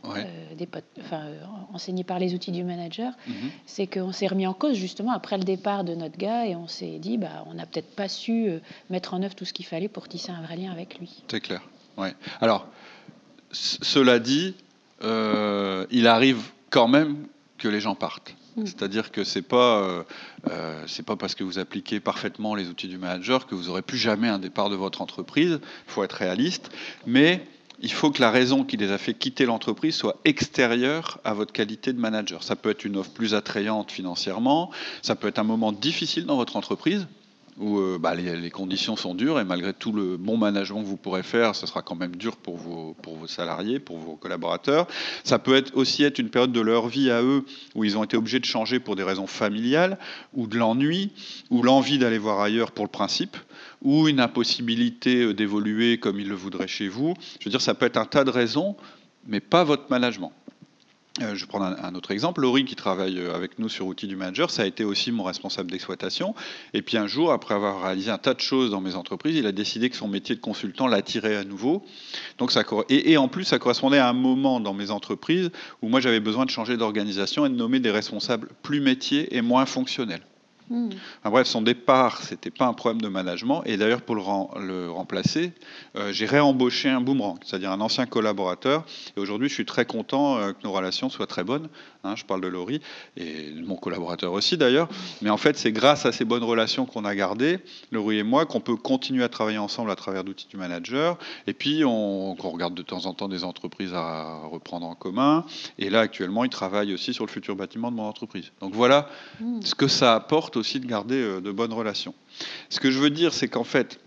Ouais. 0.03 0.25
euh, 0.25 0.55
des 0.55 0.67
enfin, 0.99 1.25
euh, 1.25 1.39
enseigné 1.73 2.03
par 2.03 2.19
les 2.19 2.33
outils 2.33 2.51
du 2.51 2.63
manager. 2.63 3.13
Mhm. 3.27 3.49
C'est 3.65 3.87
qu'on 3.87 4.11
s'est 4.11 4.27
remis 4.27 4.47
en 4.47 4.53
cause 4.53 4.75
justement 4.75 5.11
après 5.11 5.37
le 5.37 5.43
départ 5.43 5.83
de 5.83 5.95
notre 5.95 6.17
gars 6.17 6.45
et 6.45 6.55
on 6.55 6.67
s'est 6.67 6.99
dit, 6.99 7.17
bah, 7.17 7.43
on 7.47 7.55
n'a 7.55 7.65
peut-être 7.65 7.95
pas 7.95 8.07
su 8.07 8.49
euh, 8.49 8.59
mettre 8.89 9.13
en 9.13 9.21
œuvre 9.21 9.35
tout 9.35 9.45
ce 9.45 9.53
qu'il 9.53 9.65
fallait 9.65 9.89
pour 9.89 10.07
tisser 10.07 10.31
un 10.31 10.41
vrai 10.41 10.55
lien 10.55 10.71
avec 10.71 10.99
lui. 10.99 11.23
C'est 11.27 11.41
clair. 11.41 11.61
Ouais. 11.97 12.13
Alors, 12.41 12.67
cela 13.51 14.19
dit, 14.19 14.55
il 15.01 16.07
arrive 16.07 16.51
quand 16.69 16.87
même 16.87 17.27
que 17.57 17.67
les 17.67 17.79
gens 17.79 17.95
partent. 17.95 18.35
Mm. 18.57 18.65
C'est-à-dire 18.65 19.11
que 19.11 19.23
c'est 19.23 19.41
pas 19.41 19.81
euh, 19.81 20.03
euh, 20.49 20.83
c'est 20.87 21.05
pas 21.05 21.15
parce 21.15 21.35
que 21.35 21.43
vous 21.43 21.59
appliquez 21.59 21.99
parfaitement 21.99 22.55
les 22.55 22.67
outils 22.67 22.87
du 22.87 22.97
manager 22.97 23.45
que 23.47 23.55
vous 23.55 23.69
aurez 23.69 23.83
plus 23.83 23.97
jamais 23.97 24.27
un 24.27 24.39
départ 24.39 24.69
de 24.69 24.75
votre 24.75 25.01
entreprise. 25.01 25.59
Il 25.61 25.91
faut 25.91 26.03
être 26.03 26.13
réaliste, 26.13 26.71
mais 27.05 27.45
il 27.79 27.91
faut 27.91 28.11
que 28.11 28.21
la 28.21 28.31
raison 28.31 28.63
qui 28.63 28.77
les 28.77 28.91
a 28.91 28.97
fait 28.97 29.13
quitter 29.13 29.45
l'entreprise 29.45 29.95
soit 29.95 30.19
extérieure 30.25 31.19
à 31.23 31.33
votre 31.33 31.53
qualité 31.53 31.93
de 31.93 31.99
manager. 31.99 32.43
Ça 32.43 32.55
peut 32.55 32.69
être 32.69 32.85
une 32.85 32.97
offre 32.97 33.11
plus 33.11 33.33
attrayante 33.33 33.91
financièrement, 33.91 34.71
ça 35.01 35.15
peut 35.15 35.27
être 35.27 35.39
un 35.39 35.43
moment 35.43 35.71
difficile 35.71 36.25
dans 36.25 36.37
votre 36.37 36.55
entreprise 36.55 37.07
où 37.59 37.79
euh, 37.79 37.97
bah, 37.99 38.13
les, 38.15 38.49
conditions 38.51 38.95
sont 38.95 39.15
dures 39.15 39.39
et 39.39 39.43
malgré 39.43 39.73
tout 39.73 39.91
le 39.91 40.17
bon 40.17 40.37
management 40.37 40.81
que 40.81 40.87
vous 40.87 40.97
pourrez 40.97 41.23
faire, 41.23 41.55
ce 41.55 41.65
sera 41.65 41.81
quand 41.81 41.95
même 41.95 42.15
dur 42.15 42.37
pour 42.37 42.57
vos, 42.57 42.95
pour 43.01 43.15
vos 43.15 43.27
salariés, 43.27 43.79
pour 43.79 43.97
vos 43.97 44.15
collaborateurs. 44.15 44.87
Ça 45.23 45.39
peut 45.39 45.63
aussi 45.73 46.03
être 46.03 46.19
une 46.19 46.29
période 46.29 46.51
de 46.51 46.61
leur 46.61 46.87
vie 46.87 47.09
à 47.09 47.21
eux 47.21 47.45
où 47.75 47.83
ils 47.83 47.97
ont 47.97 48.03
été 48.03 48.17
obligés 48.17 48.39
de 48.39 48.45
changer 48.45 48.79
pour 48.79 48.95
des 48.95 49.03
raisons 49.03 49.27
familiales 49.27 49.97
ou 50.33 50.47
de 50.47 50.57
l'ennui 50.57 51.11
ou 51.49 51.63
l'envie 51.63 51.97
d'aller 51.97 52.17
voir 52.17 52.39
ailleurs 52.39 52.71
pour 52.71 52.85
le 52.85 52.91
principe 52.91 53.37
ou 53.81 54.07
une 54.07 54.19
impossibilité 54.19 55.23
euh, 55.23 55.33
d'évoluer 55.33 55.99
comme 55.99 56.19
ils 56.19 56.29
le 56.29 56.35
voudraient 56.35 56.67
chez 56.67 56.87
vous. 56.87 57.13
Je 57.39 57.45
veux 57.45 57.51
dire, 57.51 57.61
ça 57.61 57.73
peut 57.73 57.85
être 57.85 57.97
un 57.97 58.05
tas 58.05 58.23
de 58.23 58.29
raisons, 58.29 58.75
mais 59.27 59.39
pas 59.39 59.63
votre 59.63 59.89
management. 59.89 60.31
Euh, 61.21 61.33
je 61.33 61.41
vais 61.41 61.47
prendre 61.47 61.65
un, 61.65 61.95
autre 61.95 62.11
exemple. 62.11 62.41
Laurie, 62.41 62.65
qui 62.65 62.75
travaille 62.75 63.19
euh, 63.19 63.33
avec 63.33 63.57
nous 63.57 63.69
sur 63.69 63.87
Outils 63.87 64.07
du 64.07 64.15
Manager, 64.15 64.51
ça 64.51 64.63
a 64.63 64.65
été 64.65 64.83
aussi 64.83 65.11
mon 65.11 65.23
responsable 65.23 65.71
d'exploitation. 65.71 66.35
Et 66.73 66.81
puis 66.81 66.97
un 66.97 67.07
jour, 67.07 67.31
après 67.31 67.55
avoir 67.55 67.81
réalisé 67.81 68.11
un 68.11 68.17
tas 68.17 68.35
de 68.35 68.39
choses 68.39 68.69
dans 68.69 68.81
mes 68.81 68.95
entreprises, 68.95 69.35
il 69.35 69.47
a 69.47 69.51
décidé 69.51 69.89
que 69.89 69.95
son 69.95 70.07
métier 70.07 70.35
de 70.35 70.41
consultant 70.41 70.85
l'attirait 70.87 71.35
à 71.35 71.43
nouveau. 71.43 71.83
Donc 72.37 72.51
ça, 72.51 72.63
et 72.89 73.17
en 73.17 73.27
plus, 73.27 73.45
ça 73.45 73.57
correspondait 73.57 73.97
à 73.97 74.09
un 74.09 74.13
moment 74.13 74.59
dans 74.59 74.73
mes 74.73 74.91
entreprises 74.91 75.49
où 75.81 75.87
moi 75.87 75.99
j'avais 76.01 76.19
besoin 76.19 76.45
de 76.45 76.51
changer 76.51 76.77
d'organisation 76.77 77.45
et 77.45 77.49
de 77.49 77.55
nommer 77.55 77.79
des 77.79 77.91
responsables 77.91 78.49
plus 78.61 78.79
métiers 78.79 79.35
et 79.35 79.41
moins 79.41 79.65
fonctionnels. 79.65 80.21
Mm. 80.69 80.89
Enfin, 81.21 81.29
bref, 81.31 81.47
son 81.47 81.61
départ, 81.61 82.21
c'était 82.23 82.51
pas 82.51 82.65
un 82.65 82.73
problème 82.73 83.01
de 83.01 83.07
management. 83.07 83.61
Et 83.65 83.77
d'ailleurs, 83.77 84.01
pour 84.01 84.15
le, 84.15 84.21
rem- 84.21 84.47
le 84.59 84.89
remplacer, 84.91 85.53
euh, 85.95 86.11
j'ai 86.11 86.25
réembauché 86.25 86.89
un 86.89 87.01
boomerang, 87.01 87.37
c'est-à-dire 87.45 87.71
un 87.71 87.81
ancien 87.81 88.05
collaborateur. 88.05 88.85
Et 89.15 89.19
aujourd'hui, 89.19 89.49
je 89.49 89.53
suis 89.53 89.65
très 89.65 89.85
content 89.85 90.37
euh, 90.37 90.51
que 90.51 90.57
nos 90.63 90.71
relations 90.71 91.09
soient 91.09 91.27
très 91.27 91.43
bonnes. 91.43 91.69
Hein, 92.03 92.15
je 92.15 92.23
parle 92.25 92.41
de 92.41 92.47
Laurie 92.47 92.79
et 93.17 93.51
de 93.51 93.65
mon 93.65 93.75
collaborateur 93.75 94.31
aussi 94.33 94.55
d'ailleurs. 94.57 94.87
Mais 95.21 95.29
en 95.29 95.37
fait, 95.37 95.57
c'est 95.57 95.71
grâce 95.71 96.05
à 96.05 96.11
ces 96.11 96.25
bonnes 96.25 96.43
relations 96.43 96.85
qu'on 96.85 97.03
a 97.05 97.15
gardées, 97.15 97.59
Laurie 97.91 98.19
et 98.19 98.23
moi, 98.23 98.45
qu'on 98.45 98.61
peut 98.61 98.75
continuer 98.75 99.23
à 99.23 99.29
travailler 99.29 99.57
ensemble 99.57 99.91
à 99.91 99.95
travers 99.95 100.23
d'outils 100.23 100.47
du 100.47 100.57
manager. 100.57 101.17
Et 101.47 101.53
puis, 101.53 101.83
on, 101.85 102.33
regarde 102.35 102.75
de 102.75 102.81
temps 102.81 103.05
en 103.07 103.13
temps 103.13 103.27
des 103.27 103.43
entreprises 103.43 103.93
à 103.93 104.41
reprendre 104.49 104.85
en 104.85 104.95
commun. 104.95 105.45
Et 105.79 105.89
là, 105.89 105.99
actuellement, 106.01 106.43
il 106.43 106.49
travaille 106.49 106.93
aussi 106.93 107.13
sur 107.13 107.25
le 107.25 107.31
futur 107.31 107.55
bâtiment 107.55 107.91
de 107.91 107.95
mon 107.97 108.03
entreprise. 108.03 108.51
Donc 108.61 108.73
voilà 108.73 109.09
Mm. 109.39 109.61
ce 109.61 109.75
que 109.75 109.87
ça 109.87 110.15
apporte 110.15 110.56
aussi 110.57 110.79
de 110.79 110.85
garder 110.85 111.15
euh, 111.15 111.41
de 111.41 111.51
bonnes 111.51 111.73
relations. 111.73 112.13
Ce 112.69 112.79
que 112.79 112.91
je 112.91 112.99
veux 112.99 113.09
dire, 113.09 113.33
c'est 113.33 113.47
qu'en 113.47 113.63
fait, 113.63 113.99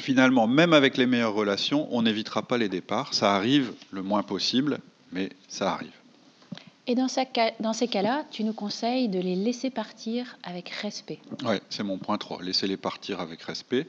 finalement, 0.00 0.46
même 0.46 0.72
avec 0.72 0.96
les 0.96 1.06
meilleures 1.06 1.34
relations, 1.34 1.88
on 1.90 2.02
n'évitera 2.02 2.42
pas 2.42 2.58
les 2.58 2.68
départs. 2.68 3.14
Ça 3.14 3.34
arrive 3.34 3.72
le 3.90 4.02
moins 4.02 4.22
possible, 4.22 4.78
mais 5.12 5.30
ça 5.48 5.72
arrive. 5.72 5.92
Et 6.88 6.94
dans, 6.94 7.08
dans 7.58 7.72
ces 7.72 7.88
cas-là, 7.88 8.24
tu 8.30 8.44
nous 8.44 8.52
conseilles 8.52 9.08
de 9.08 9.18
les 9.18 9.34
laisser 9.34 9.70
partir 9.70 10.36
avec 10.44 10.68
respect. 10.68 11.18
Oui, 11.44 11.56
c'est 11.68 11.82
mon 11.82 11.98
point 11.98 12.16
3, 12.16 12.42
laissez-les 12.42 12.76
partir 12.76 13.20
avec 13.20 13.42
respect. 13.42 13.88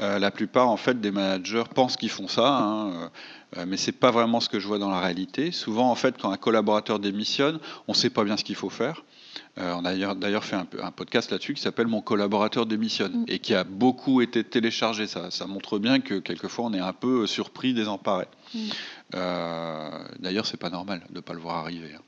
Euh, 0.00 0.18
la 0.18 0.32
plupart 0.32 0.68
en 0.68 0.76
fait, 0.76 1.00
des 1.00 1.12
managers 1.12 1.62
pensent 1.72 1.96
qu'ils 1.96 2.10
font 2.10 2.26
ça, 2.26 2.58
hein, 2.58 3.10
euh, 3.56 3.64
mais 3.66 3.76
ce 3.76 3.86
n'est 3.86 3.96
pas 3.96 4.10
vraiment 4.10 4.40
ce 4.40 4.48
que 4.48 4.58
je 4.58 4.66
vois 4.66 4.78
dans 4.78 4.90
la 4.90 4.98
réalité. 4.98 5.52
Souvent, 5.52 5.88
en 5.88 5.94
fait, 5.94 6.16
quand 6.20 6.32
un 6.32 6.36
collaborateur 6.36 6.98
démissionne, 6.98 7.60
on 7.86 7.92
ne 7.92 7.96
sait 7.96 8.10
pas 8.10 8.24
bien 8.24 8.36
ce 8.36 8.42
qu'il 8.42 8.56
faut 8.56 8.70
faire. 8.70 9.04
Euh, 9.58 9.74
on 9.76 9.84
a 9.84 10.14
d'ailleurs 10.14 10.44
fait 10.44 10.56
un, 10.56 10.66
un 10.82 10.90
podcast 10.90 11.30
là-dessus 11.30 11.54
qui 11.54 11.62
s'appelle 11.62 11.86
Mon 11.86 12.00
collaborateur 12.00 12.66
démissionne 12.66 13.22
mm. 13.22 13.24
et 13.28 13.38
qui 13.38 13.54
a 13.54 13.64
beaucoup 13.64 14.20
été 14.20 14.44
téléchargé. 14.44 15.06
Ça, 15.06 15.30
ça, 15.30 15.46
montre 15.46 15.78
bien 15.78 16.00
que 16.00 16.18
quelquefois 16.18 16.66
on 16.66 16.72
est 16.72 16.80
un 16.80 16.92
peu 16.92 17.26
surpris, 17.26 17.74
désemparé. 17.74 18.26
Mm. 18.54 18.58
Euh, 19.14 20.04
D'ailleurs, 20.18 20.46
c'est 20.46 20.56
pas 20.56 20.70
normal 20.70 21.02
de 21.10 21.16
ne 21.16 21.20
pas 21.20 21.34
le 21.34 21.40
voir 21.40 21.56
arriver. 21.56 21.94
Hein. 21.94 22.02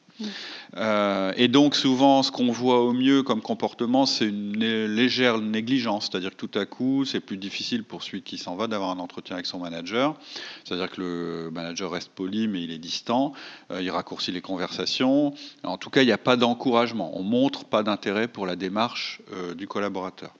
Euh, 0.76 1.32
et 1.36 1.48
donc 1.48 1.74
souvent, 1.74 2.22
ce 2.22 2.30
qu'on 2.30 2.50
voit 2.50 2.80
au 2.80 2.92
mieux 2.92 3.22
comme 3.22 3.40
comportement, 3.40 4.06
c'est 4.06 4.26
une 4.26 4.58
légère 4.86 5.38
négligence, 5.38 6.08
c'est-à-dire 6.10 6.30
que 6.30 6.46
tout 6.46 6.58
à 6.58 6.66
coup, 6.66 7.04
c'est 7.04 7.20
plus 7.20 7.36
difficile 7.36 7.84
pour 7.84 8.02
celui 8.02 8.22
qui 8.22 8.38
s'en 8.38 8.56
va 8.56 8.66
d'avoir 8.66 8.90
un 8.90 8.98
entretien 8.98 9.36
avec 9.36 9.46
son 9.46 9.58
manager, 9.58 10.16
c'est-à-dire 10.64 10.90
que 10.90 11.00
le 11.00 11.50
manager 11.52 11.90
reste 11.90 12.10
poli 12.10 12.48
mais 12.48 12.62
il 12.62 12.70
est 12.70 12.78
distant, 12.78 13.32
euh, 13.70 13.82
il 13.82 13.90
raccourcit 13.90 14.32
les 14.32 14.40
conversations, 14.40 15.34
en 15.64 15.78
tout 15.78 15.90
cas, 15.90 16.02
il 16.02 16.06
n'y 16.06 16.12
a 16.12 16.18
pas 16.18 16.36
d'encouragement, 16.36 17.16
on 17.18 17.22
montre 17.22 17.64
pas 17.64 17.82
d'intérêt 17.82 18.28
pour 18.28 18.46
la 18.46 18.56
démarche 18.56 19.20
euh, 19.32 19.54
du 19.54 19.66
collaborateur. 19.66 20.32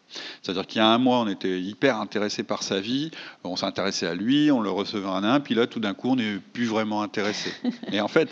C'est-à-dire 0.43 0.67
qu'il 0.67 0.79
y 0.81 0.85
a 0.85 0.89
un 0.89 0.99
mois, 0.99 1.19
on 1.21 1.29
était 1.29 1.61
hyper 1.61 1.99
intéressé 1.99 2.43
par 2.43 2.63
sa 2.63 2.81
vie, 2.81 3.11
on 3.43 3.57
s'intéressait 3.57 4.07
à 4.07 4.15
lui, 4.15 4.51
on 4.51 4.61
le 4.61 4.71
recevait 4.71 5.09
à 5.09 5.15
un, 5.15 5.41
puis 5.41 5.55
là, 5.55 5.67
tout 5.67 5.81
d'un 5.81 5.95
coup, 5.95 6.11
on 6.11 6.17
n'est 6.17 6.39
plus 6.53 6.67
vraiment 6.67 7.03
intéressé. 7.03 7.53
Et 7.93 8.01
en 8.01 8.09
fait, 8.09 8.29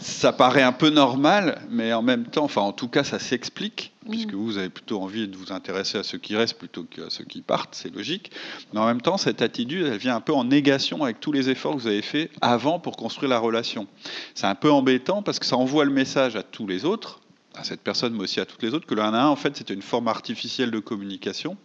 ça 0.00 0.32
paraît 0.32 0.62
un 0.62 0.72
peu 0.78 0.90
normal, 0.90 1.60
mais 1.68 1.92
en 1.92 2.02
même 2.02 2.24
temps, 2.24 2.44
enfin, 2.44 2.62
en 2.62 2.72
tout 2.72 2.88
cas, 2.88 3.04
ça 3.04 3.18
s'explique, 3.18 3.92
puisque 4.08 4.32
vous 4.32 4.56
avez 4.56 4.70
plutôt 4.70 5.02
envie 5.02 5.28
de 5.28 5.36
vous 5.36 5.52
intéresser 5.52 5.98
à 5.98 6.02
ceux 6.02 6.18
qui 6.18 6.36
restent 6.36 6.56
plutôt 6.56 6.84
qu'à 6.84 7.10
ceux 7.10 7.24
qui 7.24 7.42
partent, 7.42 7.74
c'est 7.74 7.94
logique. 7.94 8.30
Mais 8.72 8.80
en 8.80 8.86
même 8.86 9.02
temps, 9.02 9.18
cette 9.18 9.42
attitude, 9.42 9.86
elle 9.86 9.98
vient 9.98 10.16
un 10.16 10.20
peu 10.20 10.32
en 10.32 10.44
négation 10.44 11.02
avec 11.02 11.20
tous 11.20 11.32
les 11.32 11.50
efforts 11.50 11.74
que 11.74 11.80
vous 11.80 11.86
avez 11.88 12.02
faits 12.02 12.30
avant 12.40 12.78
pour 12.78 12.96
construire 12.96 13.28
la 13.28 13.38
relation. 13.38 13.86
C'est 14.34 14.46
un 14.46 14.54
peu 14.54 14.70
embêtant 14.70 15.22
parce 15.22 15.38
que 15.38 15.46
ça 15.46 15.56
envoie 15.56 15.84
le 15.84 15.90
message 15.90 16.36
à 16.36 16.42
tous 16.42 16.66
les 16.66 16.84
autres, 16.84 17.20
à 17.54 17.64
cette 17.64 17.80
personne, 17.80 18.14
mais 18.14 18.22
aussi 18.22 18.40
à 18.40 18.46
toutes 18.46 18.62
les 18.62 18.72
autres, 18.72 18.86
que 18.86 18.94
le 18.94 19.02
1 19.02 19.12
à 19.12 19.22
1, 19.24 19.26
en 19.26 19.36
fait, 19.36 19.56
c'était 19.56 19.74
une 19.74 19.82
forme 19.82 20.08
artificielle 20.08 20.70
de 20.70 20.78
communication 20.78 21.56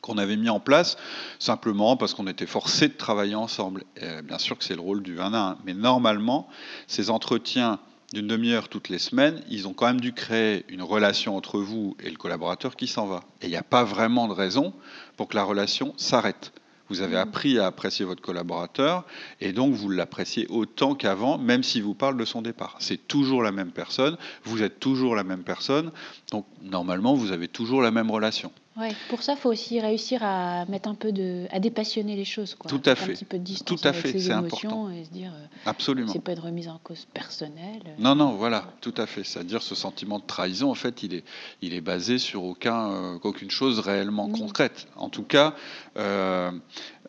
qu'on 0.00 0.18
avait 0.18 0.36
mis 0.36 0.48
en 0.48 0.58
place 0.58 0.96
simplement 1.38 1.96
parce 1.96 2.12
qu'on 2.12 2.26
était 2.26 2.46
forcé 2.46 2.88
de 2.88 2.94
travailler 2.94 3.36
ensemble. 3.36 3.84
bien 4.24 4.38
sûr 4.38 4.58
que 4.58 4.64
c'est 4.64 4.74
le 4.74 4.80
rôle 4.80 5.02
du 5.02 5.20
1 5.20 5.32
à 5.32 5.50
1, 5.50 5.58
mais 5.64 5.74
normalement, 5.74 6.48
ces 6.88 7.08
entretiens 7.08 7.78
d'une 8.12 8.26
demi-heure 8.26 8.68
toutes 8.68 8.88
les 8.88 8.98
semaines, 8.98 9.42
ils 9.48 9.66
ont 9.66 9.72
quand 9.72 9.86
même 9.86 10.00
dû 10.00 10.12
créer 10.12 10.64
une 10.68 10.82
relation 10.82 11.36
entre 11.36 11.58
vous 11.58 11.96
et 12.02 12.10
le 12.10 12.16
collaborateur 12.16 12.76
qui 12.76 12.86
s'en 12.86 13.06
va. 13.06 13.24
Et 13.40 13.46
il 13.46 13.50
n'y 13.50 13.56
a 13.56 13.62
pas 13.62 13.84
vraiment 13.84 14.28
de 14.28 14.34
raison 14.34 14.74
pour 15.16 15.28
que 15.28 15.36
la 15.36 15.44
relation 15.44 15.94
s'arrête. 15.96 16.52
Vous 16.88 17.00
avez 17.00 17.16
appris 17.16 17.58
à 17.58 17.66
apprécier 17.66 18.04
votre 18.04 18.20
collaborateur 18.20 19.06
et 19.40 19.52
donc 19.52 19.72
vous 19.72 19.88
l'appréciez 19.88 20.46
autant 20.50 20.94
qu'avant, 20.94 21.38
même 21.38 21.62
s'il 21.62 21.82
vous 21.82 21.94
parle 21.94 22.18
de 22.18 22.24
son 22.26 22.42
départ. 22.42 22.76
C'est 22.80 23.08
toujours 23.08 23.42
la 23.42 23.52
même 23.52 23.70
personne, 23.70 24.18
vous 24.44 24.62
êtes 24.62 24.78
toujours 24.78 25.16
la 25.16 25.24
même 25.24 25.42
personne, 25.42 25.90
donc 26.30 26.44
normalement 26.62 27.14
vous 27.14 27.32
avez 27.32 27.48
toujours 27.48 27.80
la 27.80 27.92
même 27.92 28.10
relation. 28.10 28.52
Ouais, 28.74 28.94
pour 29.10 29.22
ça, 29.22 29.34
il 29.34 29.38
faut 29.38 29.50
aussi 29.50 29.80
réussir 29.80 30.22
à 30.22 30.64
mettre 30.64 30.88
un 30.88 30.94
peu 30.94 31.12
de, 31.12 31.46
à 31.50 31.60
dépassionner 31.60 32.16
les 32.16 32.24
choses, 32.24 32.54
quoi. 32.54 32.70
Tout 32.70 32.80
à 32.86 32.94
fait. 32.94 33.10
Un 33.10 33.14
petit 33.14 33.26
peu 33.26 33.38
de 33.38 33.42
distance 33.44 33.80
tout 33.80 33.86
à 33.86 33.90
avec 33.90 34.00
fait, 34.00 34.12
ses 34.12 34.30
émotions 34.30 34.86
important. 34.86 34.90
et 34.90 35.04
se 35.04 35.10
dire. 35.10 35.30
Euh, 35.34 35.46
Absolument. 35.66 36.10
C'est 36.10 36.22
pas 36.22 36.34
de 36.34 36.40
remise 36.40 36.68
en 36.68 36.80
cause 36.82 37.06
personnelle. 37.12 37.82
Non, 37.98 38.14
non, 38.14 38.32
voilà, 38.32 38.72
tout 38.80 38.94
à 38.96 39.06
fait. 39.06 39.24
C'est-à-dire 39.24 39.62
ce 39.62 39.74
sentiment 39.74 40.18
de 40.18 40.24
trahison, 40.24 40.70
en 40.70 40.74
fait, 40.74 41.02
il 41.02 41.12
est, 41.14 41.24
il 41.60 41.74
est 41.74 41.82
basé 41.82 42.16
sur 42.16 42.44
aucun, 42.44 42.90
euh, 42.92 43.18
aucune 43.22 43.50
chose 43.50 43.78
réellement 43.78 44.28
mmh. 44.28 44.38
concrète. 44.38 44.86
En 44.96 45.10
tout 45.10 45.24
cas, 45.24 45.54
euh, 45.98 46.50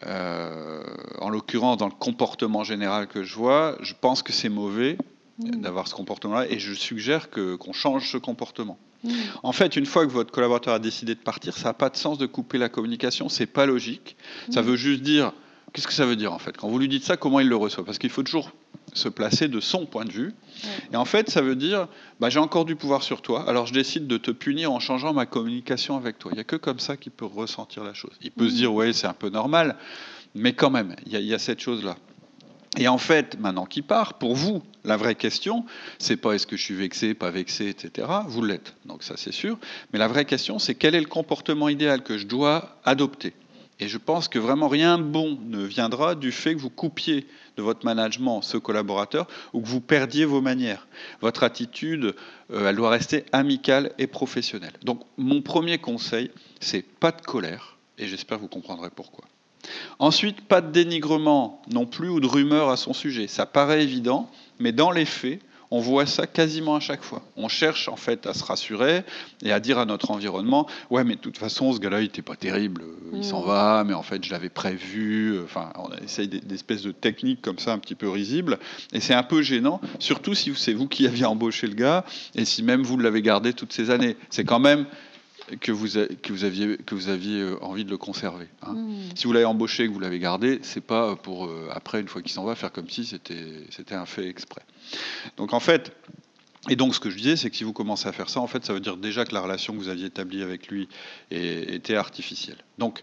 euh, 0.06 0.84
en 1.22 1.30
l'occurrence, 1.30 1.78
dans 1.78 1.88
le 1.88 1.94
comportement 1.94 2.66
général 2.66 3.08
que 3.08 3.24
je 3.24 3.36
vois, 3.36 3.78
je 3.82 3.94
pense 4.00 4.22
que 4.22 4.34
c'est 4.34 4.50
mauvais 4.50 4.98
mmh. 5.40 5.62
d'avoir 5.62 5.88
ce 5.88 5.96
comportement-là, 5.96 6.46
et 6.50 6.60
je 6.60 6.74
suggère 6.74 7.30
que 7.30 7.56
qu'on 7.56 7.72
change 7.74 8.12
ce 8.12 8.18
comportement. 8.18 8.78
En 9.44 9.52
fait, 9.52 9.76
une 9.76 9.86
fois 9.86 10.06
que 10.06 10.12
votre 10.12 10.32
collaborateur 10.32 10.74
a 10.74 10.80
décidé 10.80 11.16
de 11.16 11.20
partir, 11.20 11.58
ça 11.58 11.70
n'a 11.70 11.74
pas 11.74 11.90
de 11.90 11.98
sens 11.98 12.18
de 12.18 12.26
couper 12.26 12.58
la 12.58 12.70
communication, 12.70 13.30
c'est 13.30 13.46
pas 13.46 13.66
logique. 13.66 14.16
Ça 14.50 14.62
mm. 14.62 14.66
veut 14.66 14.76
juste 14.76 15.02
dire, 15.02 15.34
qu'est-ce 15.74 15.88
que 15.88 15.94
ça 15.94 16.06
veut 16.06 16.16
dire 16.16 16.34
en 16.34 16.40
fait? 16.40 16.56
Quand 16.56 16.70
vous 16.70 16.80
lui 16.80 16.88
dites 16.88 17.04
ça, 17.04 17.18
comment 17.18 17.40
il 17.40 17.50
le 17.50 17.56
reçoit? 17.56 17.84
Parce 17.84 17.98
qu'il 17.98 18.10
faut 18.10 18.24
toujours 18.24 18.52
se 18.94 19.10
placer 19.10 19.48
de 19.48 19.60
son 19.60 19.86
point 19.86 20.06
de 20.06 20.12
vue. 20.12 20.34
Et 20.92 20.96
en 20.96 21.06
fait, 21.06 21.30
ça 21.30 21.42
veut 21.42 21.56
dire, 21.56 21.88
bah, 22.20 22.30
j'ai 22.30 22.40
encore 22.40 22.66
du 22.66 22.76
pouvoir 22.76 23.04
sur 23.04 23.22
toi, 23.22 23.48
alors 23.50 23.66
je 23.66 23.74
décide 23.74 24.08
de 24.08 24.18
te 24.18 24.32
punir 24.32 24.72
en 24.72 24.80
changeant 24.80 25.14
ma 25.14 25.26
communication 25.26 25.98
avec 25.98 26.20
toi. 26.20 26.32
Il 26.32 26.36
n'y 26.36 26.42
a 26.42 26.46
que 26.46 26.56
comme 26.56 26.80
ça 26.80 26.96
qu'il 26.96 27.12
peut 27.12 27.26
ressentir 27.26 27.84
la 27.84 27.94
chose. 27.94 28.12
Il 28.22 28.32
peut 28.32 28.48
se 28.48 28.54
mm. 28.54 28.58
dire, 28.58 28.74
ouais, 28.74 28.94
c'est 28.94 29.08
un 29.08 29.14
peu 29.14 29.30
normal, 29.30 29.76
mais 30.36 30.54
quand 30.54 30.70
même, 30.70 30.96
il 31.06 31.20
y 31.20 31.34
a 31.34 31.40
cette 31.40 31.60
chose-là. 31.60 31.98
Et 32.78 32.88
en 32.88 32.98
fait, 32.98 33.40
maintenant 33.40 33.66
qu'il 33.66 33.84
part, 33.84 34.16
pour 34.16 34.36
vous, 34.36 34.64
la 34.84 34.98
vraie 34.98 35.16
question, 35.16 35.66
c'est 36.00 36.18
pas 36.18 36.34
est-ce 36.34 36.48
que 36.48 36.58
je 36.58 36.64
suis 36.64 36.74
vexé, 36.74 37.14
pas 37.14 37.30
vexé, 37.30 37.70
etc. 37.70 38.08
Vous 38.28 38.44
l'êtes, 38.44 38.76
donc 38.86 39.04
ça 39.04 39.14
c'est 39.16 39.32
sûr. 39.32 39.60
Mais 39.92 40.00
la 40.00 40.08
vraie 40.08 40.26
question, 40.26 40.58
c'est 40.58 40.74
quel 40.74 40.96
est 40.96 41.00
le 41.00 41.06
comportement 41.06 41.70
idéal 41.70 42.02
que 42.02 42.18
je 42.18 42.26
dois 42.26 42.78
adopter? 42.84 43.34
Et 43.80 43.88
je 43.88 43.98
pense 43.98 44.28
que 44.28 44.40
vraiment 44.40 44.68
rien 44.68 44.98
de 44.98 45.04
bon 45.04 45.38
ne 45.46 45.64
viendra 45.64 46.16
du 46.16 46.32
fait 46.32 46.56
que 46.56 46.60
vous 46.60 46.70
coupiez 46.70 47.28
de 47.58 47.62
votre 47.62 47.86
management 47.86 48.42
ce 48.42 48.58
collaborateur 48.58 49.28
ou 49.52 49.62
que 49.62 49.68
vous 49.68 49.82
perdiez 49.82 50.26
vos 50.26 50.42
manières. 50.42 50.88
Votre 51.22 51.44
attitude, 51.44 52.16
euh, 52.52 52.70
elle 52.70 52.76
doit 52.76 52.90
rester 52.90 53.26
amicale 53.32 53.92
et 53.98 54.08
professionnelle. 54.08 54.74
Donc 54.84 55.04
mon 55.18 55.42
premier 55.42 55.78
conseil, 55.78 56.32
c'est 56.60 56.84
pas 56.84 57.12
de 57.12 57.22
colère, 57.22 57.78
et 57.98 58.08
j'espère 58.08 58.38
que 58.38 58.44
vous 58.44 58.48
comprendrez 58.48 58.90
pourquoi. 58.90 59.26
Ensuite, 60.00 60.42
pas 60.42 60.62
de 60.62 60.72
dénigrement 60.72 61.62
non 61.72 61.86
plus 61.86 62.10
ou 62.10 62.20
de 62.20 62.28
rumeurs 62.28 62.70
à 62.70 62.78
son 62.78 62.94
sujet. 62.94 63.28
Ça 63.28 63.46
paraît 63.46 63.84
évident, 63.84 64.30
mais 64.60 64.72
dans 64.72 64.92
les 64.92 65.06
faits, 65.06 65.40
on 65.74 65.80
voit 65.80 66.06
ça 66.06 66.28
quasiment 66.28 66.76
à 66.76 66.80
chaque 66.80 67.02
fois. 67.02 67.24
On 67.36 67.48
cherche 67.48 67.90
en 67.90 67.96
fait 67.96 68.28
à 68.28 68.36
se 68.36 68.44
rassurer 68.44 69.02
et 69.44 69.52
à 69.52 69.60
dire 69.60 69.80
à 69.80 69.86
notre 69.86 70.12
environnement 70.12 70.68
Ouais, 70.92 71.04
mais 71.04 71.16
de 71.16 71.20
toute 71.20 71.40
façon, 71.40 71.74
ce 71.74 71.80
gars-là, 71.80 72.02
il 72.02 72.04
n'était 72.04 72.22
pas 72.22 72.36
terrible, 72.36 72.84
il 73.12 73.24
s'en 73.24 73.42
mm. 73.42 73.48
va, 73.48 73.84
mais 73.84 73.96
en 73.96 74.04
fait, 74.04 74.24
je 74.24 74.30
l'avais 74.30 74.50
prévu. 74.50 75.40
Enfin, 75.44 75.74
on 75.80 75.90
essaye 76.04 76.28
d'espèces 76.28 76.84
de 76.84 76.92
techniques 76.92 77.42
comme 77.42 77.58
ça 77.58 77.74
un 77.74 77.80
petit 77.80 77.96
peu 77.96 78.08
risibles. 78.08 78.60
Et 78.92 79.00
c'est 79.00 79.16
un 79.16 79.24
peu 79.24 79.42
gênant, 79.42 79.82
surtout 79.98 80.36
si 80.36 80.54
c'est 80.56 80.74
vous 80.74 80.88
qui 80.88 81.08
aviez 81.08 81.26
embauché 81.26 81.66
le 81.66 81.74
gars 81.74 82.06
et 82.36 82.46
si 82.46 82.62
même 82.62 82.84
vous 82.84 83.00
l'avez 83.00 83.24
gardé 83.24 83.54
toutes 83.54 83.74
ces 83.74 83.90
années. 83.90 84.16
C'est 84.30 84.44
quand 84.44 84.60
même 84.60 84.86
que 85.60 85.72
vous, 85.72 85.88
que 86.22 86.34
vous, 86.34 86.44
aviez, 86.44 86.78
que 86.78 86.96
vous 86.96 87.10
aviez 87.10 87.42
euh, 87.42 87.64
envie 87.64 87.86
de 87.86 87.90
le 87.90 87.98
conserver. 87.98 88.48
Hein. 88.62 88.74
Mmh. 88.74 88.96
Si 89.16 89.26
vous 89.26 89.34
l'avez 89.34 89.46
embauché 89.46 89.84
et 89.84 89.88
que 89.88 89.94
vous 89.94 90.00
l'avez 90.00 90.20
gardé, 90.20 90.60
c'est 90.64 90.84
pas 90.84 91.16
pour 91.16 91.46
euh, 91.46 91.68
après, 91.72 92.02
une 92.02 92.08
fois 92.08 92.22
qu'il 92.22 92.32
s'en 92.32 92.44
va, 92.44 92.56
faire 92.56 92.72
comme 92.72 92.90
si 92.90 93.06
c'était 93.06 93.96
un 93.96 94.06
fait 94.06 94.28
exprès. 94.28 94.62
Donc 95.38 95.54
en 95.54 95.60
fait, 95.60 95.96
et 96.70 96.76
donc 96.76 96.96
ce 96.96 97.00
que 97.00 97.10
je 97.10 97.18
disais, 97.18 97.36
c'est 97.36 97.50
que 97.50 97.56
si 97.56 97.64
vous 97.64 97.74
commencez 97.74 98.08
à 98.08 98.12
faire 98.12 98.30
ça, 98.30 98.40
en 98.40 98.48
fait, 98.48 98.66
ça 98.66 98.74
veut 98.74 98.80
dire 98.80 98.98
déjà 98.98 99.26
que 99.26 99.34
la 99.34 99.42
relation 99.42 99.74
que 99.74 99.80
vous 99.80 99.90
aviez 99.90 100.06
établie 100.06 100.44
avec 100.44 100.68
lui 100.68 100.88
était 101.30 101.96
artificielle. 101.96 102.58
Donc 102.78 103.02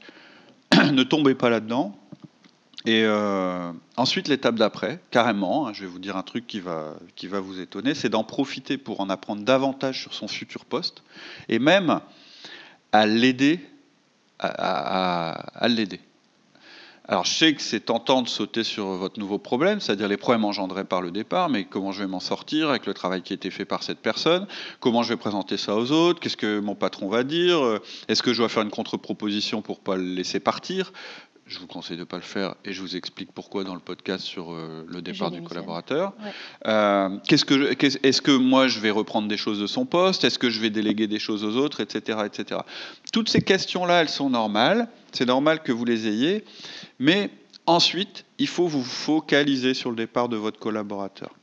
ne 0.92 1.02
tombez 1.02 1.34
pas 1.34 1.50
là-dedans. 1.50 1.96
Et 2.86 3.02
euh, 3.04 3.72
ensuite, 3.98 4.28
l'étape 4.28 4.54
d'après, 4.54 5.00
carrément, 5.10 5.66
hein, 5.66 5.72
je 5.74 5.82
vais 5.82 5.86
vous 5.86 5.98
dire 5.98 6.16
un 6.16 6.22
truc 6.22 6.46
qui 6.46 6.60
va, 6.60 6.96
qui 7.14 7.26
va 7.26 7.38
vous 7.38 7.60
étonner, 7.60 7.94
c'est 7.94 8.08
d'en 8.08 8.24
profiter 8.24 8.78
pour 8.78 9.00
en 9.00 9.10
apprendre 9.10 9.42
davantage 9.42 10.00
sur 10.00 10.14
son 10.14 10.28
futur 10.28 10.64
poste, 10.64 11.02
et 11.50 11.58
même 11.58 12.00
à 12.92 13.06
l'aider, 13.06 13.60
à, 14.38 15.68
l'aider. 15.68 16.00
Alors 17.06 17.24
je 17.24 17.32
sais 17.32 17.54
que 17.54 17.60
c'est 17.60 17.80
tentant 17.80 18.22
de 18.22 18.28
sauter 18.28 18.62
sur 18.62 18.86
votre 18.86 19.18
nouveau 19.18 19.38
problème, 19.38 19.80
c'est-à-dire 19.80 20.06
les 20.06 20.16
problèmes 20.16 20.44
engendrés 20.44 20.84
par 20.84 21.02
le 21.02 21.10
départ, 21.10 21.48
mais 21.48 21.64
comment 21.64 21.90
je 21.90 22.02
vais 22.02 22.08
m'en 22.08 22.20
sortir 22.20 22.70
avec 22.70 22.86
le 22.86 22.94
travail 22.94 23.22
qui 23.22 23.32
a 23.32 23.34
été 23.36 23.50
fait 23.50 23.64
par 23.64 23.82
cette 23.82 23.98
personne, 23.98 24.46
comment 24.78 25.02
je 25.02 25.08
vais 25.08 25.16
présenter 25.16 25.56
ça 25.56 25.74
aux 25.74 25.90
autres, 25.90 26.20
qu'est-ce 26.20 26.36
que 26.36 26.60
mon 26.60 26.76
patron 26.76 27.08
va 27.08 27.24
dire, 27.24 27.80
est-ce 28.06 28.22
que 28.22 28.32
je 28.32 28.38
dois 28.38 28.48
faire 28.48 28.62
une 28.62 28.70
contre-proposition 28.70 29.60
pour 29.60 29.80
pas 29.80 29.96
le 29.96 30.04
laisser 30.04 30.38
partir? 30.38 30.92
Je 31.50 31.58
vous 31.58 31.66
conseille 31.66 31.96
de 31.96 32.02
ne 32.02 32.06
pas 32.06 32.16
le 32.16 32.22
faire 32.22 32.54
et 32.64 32.72
je 32.72 32.80
vous 32.80 32.94
explique 32.94 33.32
pourquoi 33.32 33.64
dans 33.64 33.74
le 33.74 33.80
podcast 33.80 34.24
sur 34.24 34.52
euh, 34.52 34.86
le 34.88 35.02
départ 35.02 35.32
du 35.32 35.42
collaborateur. 35.42 36.12
Euh, 36.66 37.18
qu'est-ce 37.26 37.44
que 37.44 37.76
est-ce 38.06 38.22
que 38.22 38.30
moi 38.30 38.68
je 38.68 38.78
vais 38.78 38.90
reprendre 38.90 39.26
des 39.26 39.36
choses 39.36 39.58
de 39.58 39.66
son 39.66 39.84
poste? 39.84 40.22
Est-ce 40.22 40.38
que 40.38 40.48
je 40.48 40.60
vais 40.60 40.70
déléguer 40.70 41.08
des 41.08 41.18
choses 41.18 41.44
aux 41.44 41.56
autres, 41.56 41.80
etc., 41.80 42.20
etc. 42.24 42.60
Toutes 43.12 43.28
ces 43.28 43.42
questions-là, 43.42 44.02
elles 44.02 44.08
sont 44.08 44.30
normales. 44.30 44.88
C'est 45.10 45.26
normal 45.26 45.62
que 45.64 45.72
vous 45.72 45.84
les 45.84 46.06
ayez, 46.06 46.44
mais 47.00 47.30
ensuite, 47.66 48.24
il 48.38 48.46
faut 48.46 48.68
vous 48.68 48.84
focaliser 48.84 49.74
sur 49.74 49.90
le 49.90 49.96
départ 49.96 50.28
de 50.28 50.36
votre 50.36 50.60
collaborateur. 50.60 51.34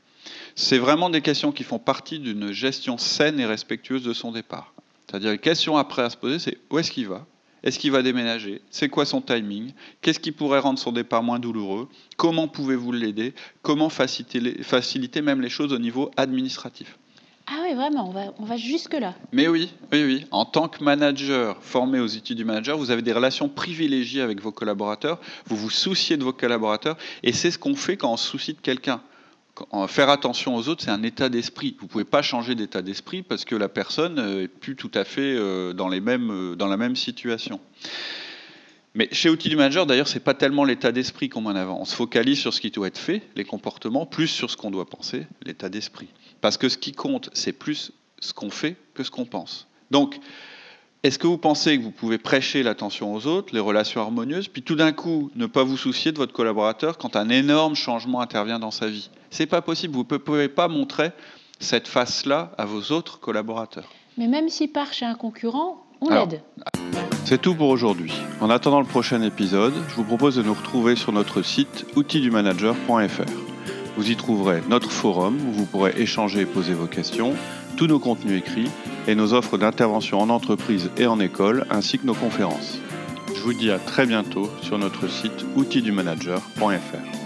C'est 0.55 0.77
vraiment 0.77 1.09
des 1.09 1.21
questions 1.21 1.51
qui 1.51 1.63
font 1.63 1.79
partie 1.79 2.19
d'une 2.19 2.53
gestion 2.53 2.97
saine 2.97 3.41
et 3.41 3.45
respectueuse 3.45 4.03
de 4.03 4.13
son 4.13 4.31
départ. 4.31 4.73
C'est-à-dire 5.05 5.31
les 5.31 5.37
questions 5.37 5.75
après 5.75 6.03
à 6.03 6.09
se 6.09 6.17
poser, 6.17 6.39
c'est 6.39 6.57
où 6.71 6.79
est-ce 6.79 6.91
qu'il 6.91 7.07
va? 7.07 7.25
Est-ce 7.63 7.79
qu'il 7.79 7.91
va 7.91 8.01
déménager? 8.01 8.61
C'est 8.69 8.89
quoi 8.89 9.05
son 9.05 9.21
timing? 9.21 9.73
Qu'est-ce 10.01 10.19
qui 10.19 10.31
pourrait 10.31 10.59
rendre 10.59 10.79
son 10.79 10.91
départ 10.91 11.23
moins 11.23 11.39
douloureux? 11.39 11.89
Comment 12.15 12.47
pouvez-vous 12.47 12.91
l'aider? 12.91 13.33
Comment 13.61 13.89
faciliter, 13.89 14.63
faciliter 14.63 15.21
même 15.21 15.41
les 15.41 15.49
choses 15.49 15.73
au 15.73 15.79
niveau 15.79 16.11
administratif? 16.17 16.97
Ah 17.49 17.61
oui, 17.63 17.75
vraiment, 17.75 18.09
on 18.09 18.11
va, 18.11 18.33
on 18.39 18.43
va 18.43 18.57
jusque-là. 18.57 19.15
Mais 19.31 19.47
oui, 19.47 19.71
oui, 19.93 20.03
oui. 20.03 20.25
En 20.31 20.43
tant 20.43 20.67
que 20.67 20.83
manager 20.83 21.57
formé 21.61 21.99
aux 22.01 22.07
études 22.07 22.35
du 22.35 22.43
manager, 22.43 22.77
vous 22.77 22.91
avez 22.91 23.01
des 23.01 23.13
relations 23.13 23.47
privilégiées 23.47 24.21
avec 24.21 24.41
vos 24.41 24.51
collaborateurs, 24.51 25.19
vous 25.45 25.55
vous 25.55 25.69
souciez 25.69 26.17
de 26.17 26.25
vos 26.25 26.33
collaborateurs, 26.33 26.97
et 27.23 27.31
c'est 27.31 27.49
ce 27.49 27.57
qu'on 27.57 27.75
fait 27.75 27.95
quand 27.95 28.11
on 28.11 28.17
se 28.17 28.27
soucie 28.27 28.53
de 28.53 28.59
quelqu'un. 28.59 29.01
Faire 29.87 30.09
attention 30.09 30.55
aux 30.55 30.67
autres, 30.67 30.83
c'est 30.83 30.91
un 30.91 31.03
état 31.03 31.29
d'esprit. 31.29 31.75
Vous 31.79 31.85
ne 31.85 31.89
pouvez 31.89 32.03
pas 32.03 32.21
changer 32.21 32.55
d'état 32.55 32.81
d'esprit 32.81 33.23
parce 33.23 33.45
que 33.45 33.55
la 33.55 33.69
personne 33.69 34.15
n'est 34.15 34.47
plus 34.47 34.75
tout 34.75 34.91
à 34.93 35.03
fait 35.03 35.35
euh, 35.35 35.73
dans, 35.73 35.91
euh, 35.91 36.55
la 36.57 36.77
même 36.77 36.95
situation. 36.95 37.59
Mais 38.93 39.09
chez 39.11 39.29
Outils 39.29 39.49
du 39.49 39.55
Manager, 39.55 39.85
d'ailleurs, 39.85 40.07
ce 40.07 40.15
n'est 40.15 40.23
pas 40.23 40.33
tellement 40.33 40.63
l'état 40.63 40.91
d'esprit 40.91 41.29
qu'on 41.29 41.41
met 41.41 41.49
en 41.49 41.55
avant. 41.55 41.79
On 41.79 41.85
se 41.85 41.95
focalise 41.95 42.39
sur 42.39 42.53
ce 42.53 42.59
qui 42.59 42.71
doit 42.71 42.87
être 42.87 42.97
fait, 42.97 43.21
les 43.35 43.43
comportements, 43.43 44.05
plus 44.05 44.27
sur 44.27 44.49
ce 44.49 44.57
qu'on 44.57 44.71
doit 44.71 44.89
penser, 44.89 45.27
l'état 45.43 45.69
d'esprit. 45.69 46.07
Parce 46.41 46.57
que 46.57 46.67
ce 46.67 46.77
qui 46.77 46.93
compte, 46.93 47.29
c'est 47.33 47.53
plus 47.53 47.91
ce 48.19 48.33
qu'on 48.33 48.49
fait 48.49 48.75
que 48.95 49.03
ce 49.03 49.11
qu'on 49.11 49.25
pense. 49.25 49.67
Donc, 49.91 50.19
est-ce 51.03 51.19
que 51.19 51.27
vous 51.27 51.37
pensez 51.37 51.77
que 51.77 51.83
vous 51.83 51.91
pouvez 51.91 52.17
prêcher 52.17 52.63
l'attention 52.63 53.13
aux 53.13 53.27
autres, 53.27 53.53
les 53.53 53.59
relations 53.59 54.01
harmonieuses, 54.01 54.47
puis 54.47 54.63
tout 54.63 54.75
d'un 54.75 54.91
coup 54.91 55.29
ne 55.35 55.45
pas 55.45 55.63
vous 55.63 55.77
soucier 55.77 56.11
de 56.11 56.17
votre 56.17 56.33
collaborateur 56.33 56.97
quand 56.97 57.15
un 57.15 57.29
énorme 57.29 57.75
changement 57.75 58.19
intervient 58.19 58.59
dans 58.59 58.71
sa 58.71 58.87
vie? 58.87 59.09
C'est 59.29 59.46
pas 59.46 59.62
possible. 59.62 59.93
Vous 59.93 60.05
ne 60.10 60.17
pouvez 60.17 60.48
pas 60.48 60.67
montrer 60.67 61.12
cette 61.60 61.88
face-là 61.88 62.51
à 62.57 62.65
vos 62.65 62.93
autres 62.93 63.19
collaborateurs. 63.19 63.89
Mais 64.17 64.27
même 64.27 64.50
s'il 64.50 64.72
part 64.72 64.93
chez 64.93 65.05
un 65.05 65.15
concurrent, 65.15 65.84
on 66.01 66.10
l'aide. 66.10 66.41
C'est 67.25 67.41
tout 67.41 67.55
pour 67.55 67.69
aujourd'hui. 67.69 68.13
En 68.39 68.50
attendant 68.50 68.79
le 68.79 68.86
prochain 68.86 69.22
épisode, 69.22 69.74
je 69.89 69.96
vous 69.96 70.03
propose 70.03 70.36
de 70.36 70.43
nous 70.43 70.53
retrouver 70.53 70.96
sur 70.96 71.12
notre 71.12 71.41
site 71.41 71.86
outildumanager.fr. 71.96 73.31
Vous 73.98 74.12
y 74.12 74.15
trouverez 74.15 74.62
notre 74.69 74.91
forum 74.91 75.38
où 75.48 75.51
vous 75.51 75.65
pourrez 75.65 75.93
échanger 75.98 76.41
et 76.41 76.46
poser 76.46 76.74
vos 76.74 76.86
questions, 76.86 77.34
tous 77.77 77.88
nos 77.88 78.00
contenus 78.00 78.39
écrits 78.39 78.69
et 79.07 79.15
nos 79.15 79.34
offres 79.34 79.57
d'intervention 79.57 80.19
en 80.19 80.29
entreprise 80.29 80.91
et 80.98 81.07
en 81.07 81.19
école, 81.19 81.65
ainsi 81.69 81.98
que 81.98 82.05
nos 82.05 82.13
conférences. 82.13 82.77
Je 83.36 83.41
vous 83.41 83.53
dis 83.53 83.72
à 83.72 83.79
très 83.79 84.05
bientôt 84.05 84.50
sur 84.62 84.77
notre 84.77 85.07
site 85.10 85.46
outildumanager.fr. 85.55 87.16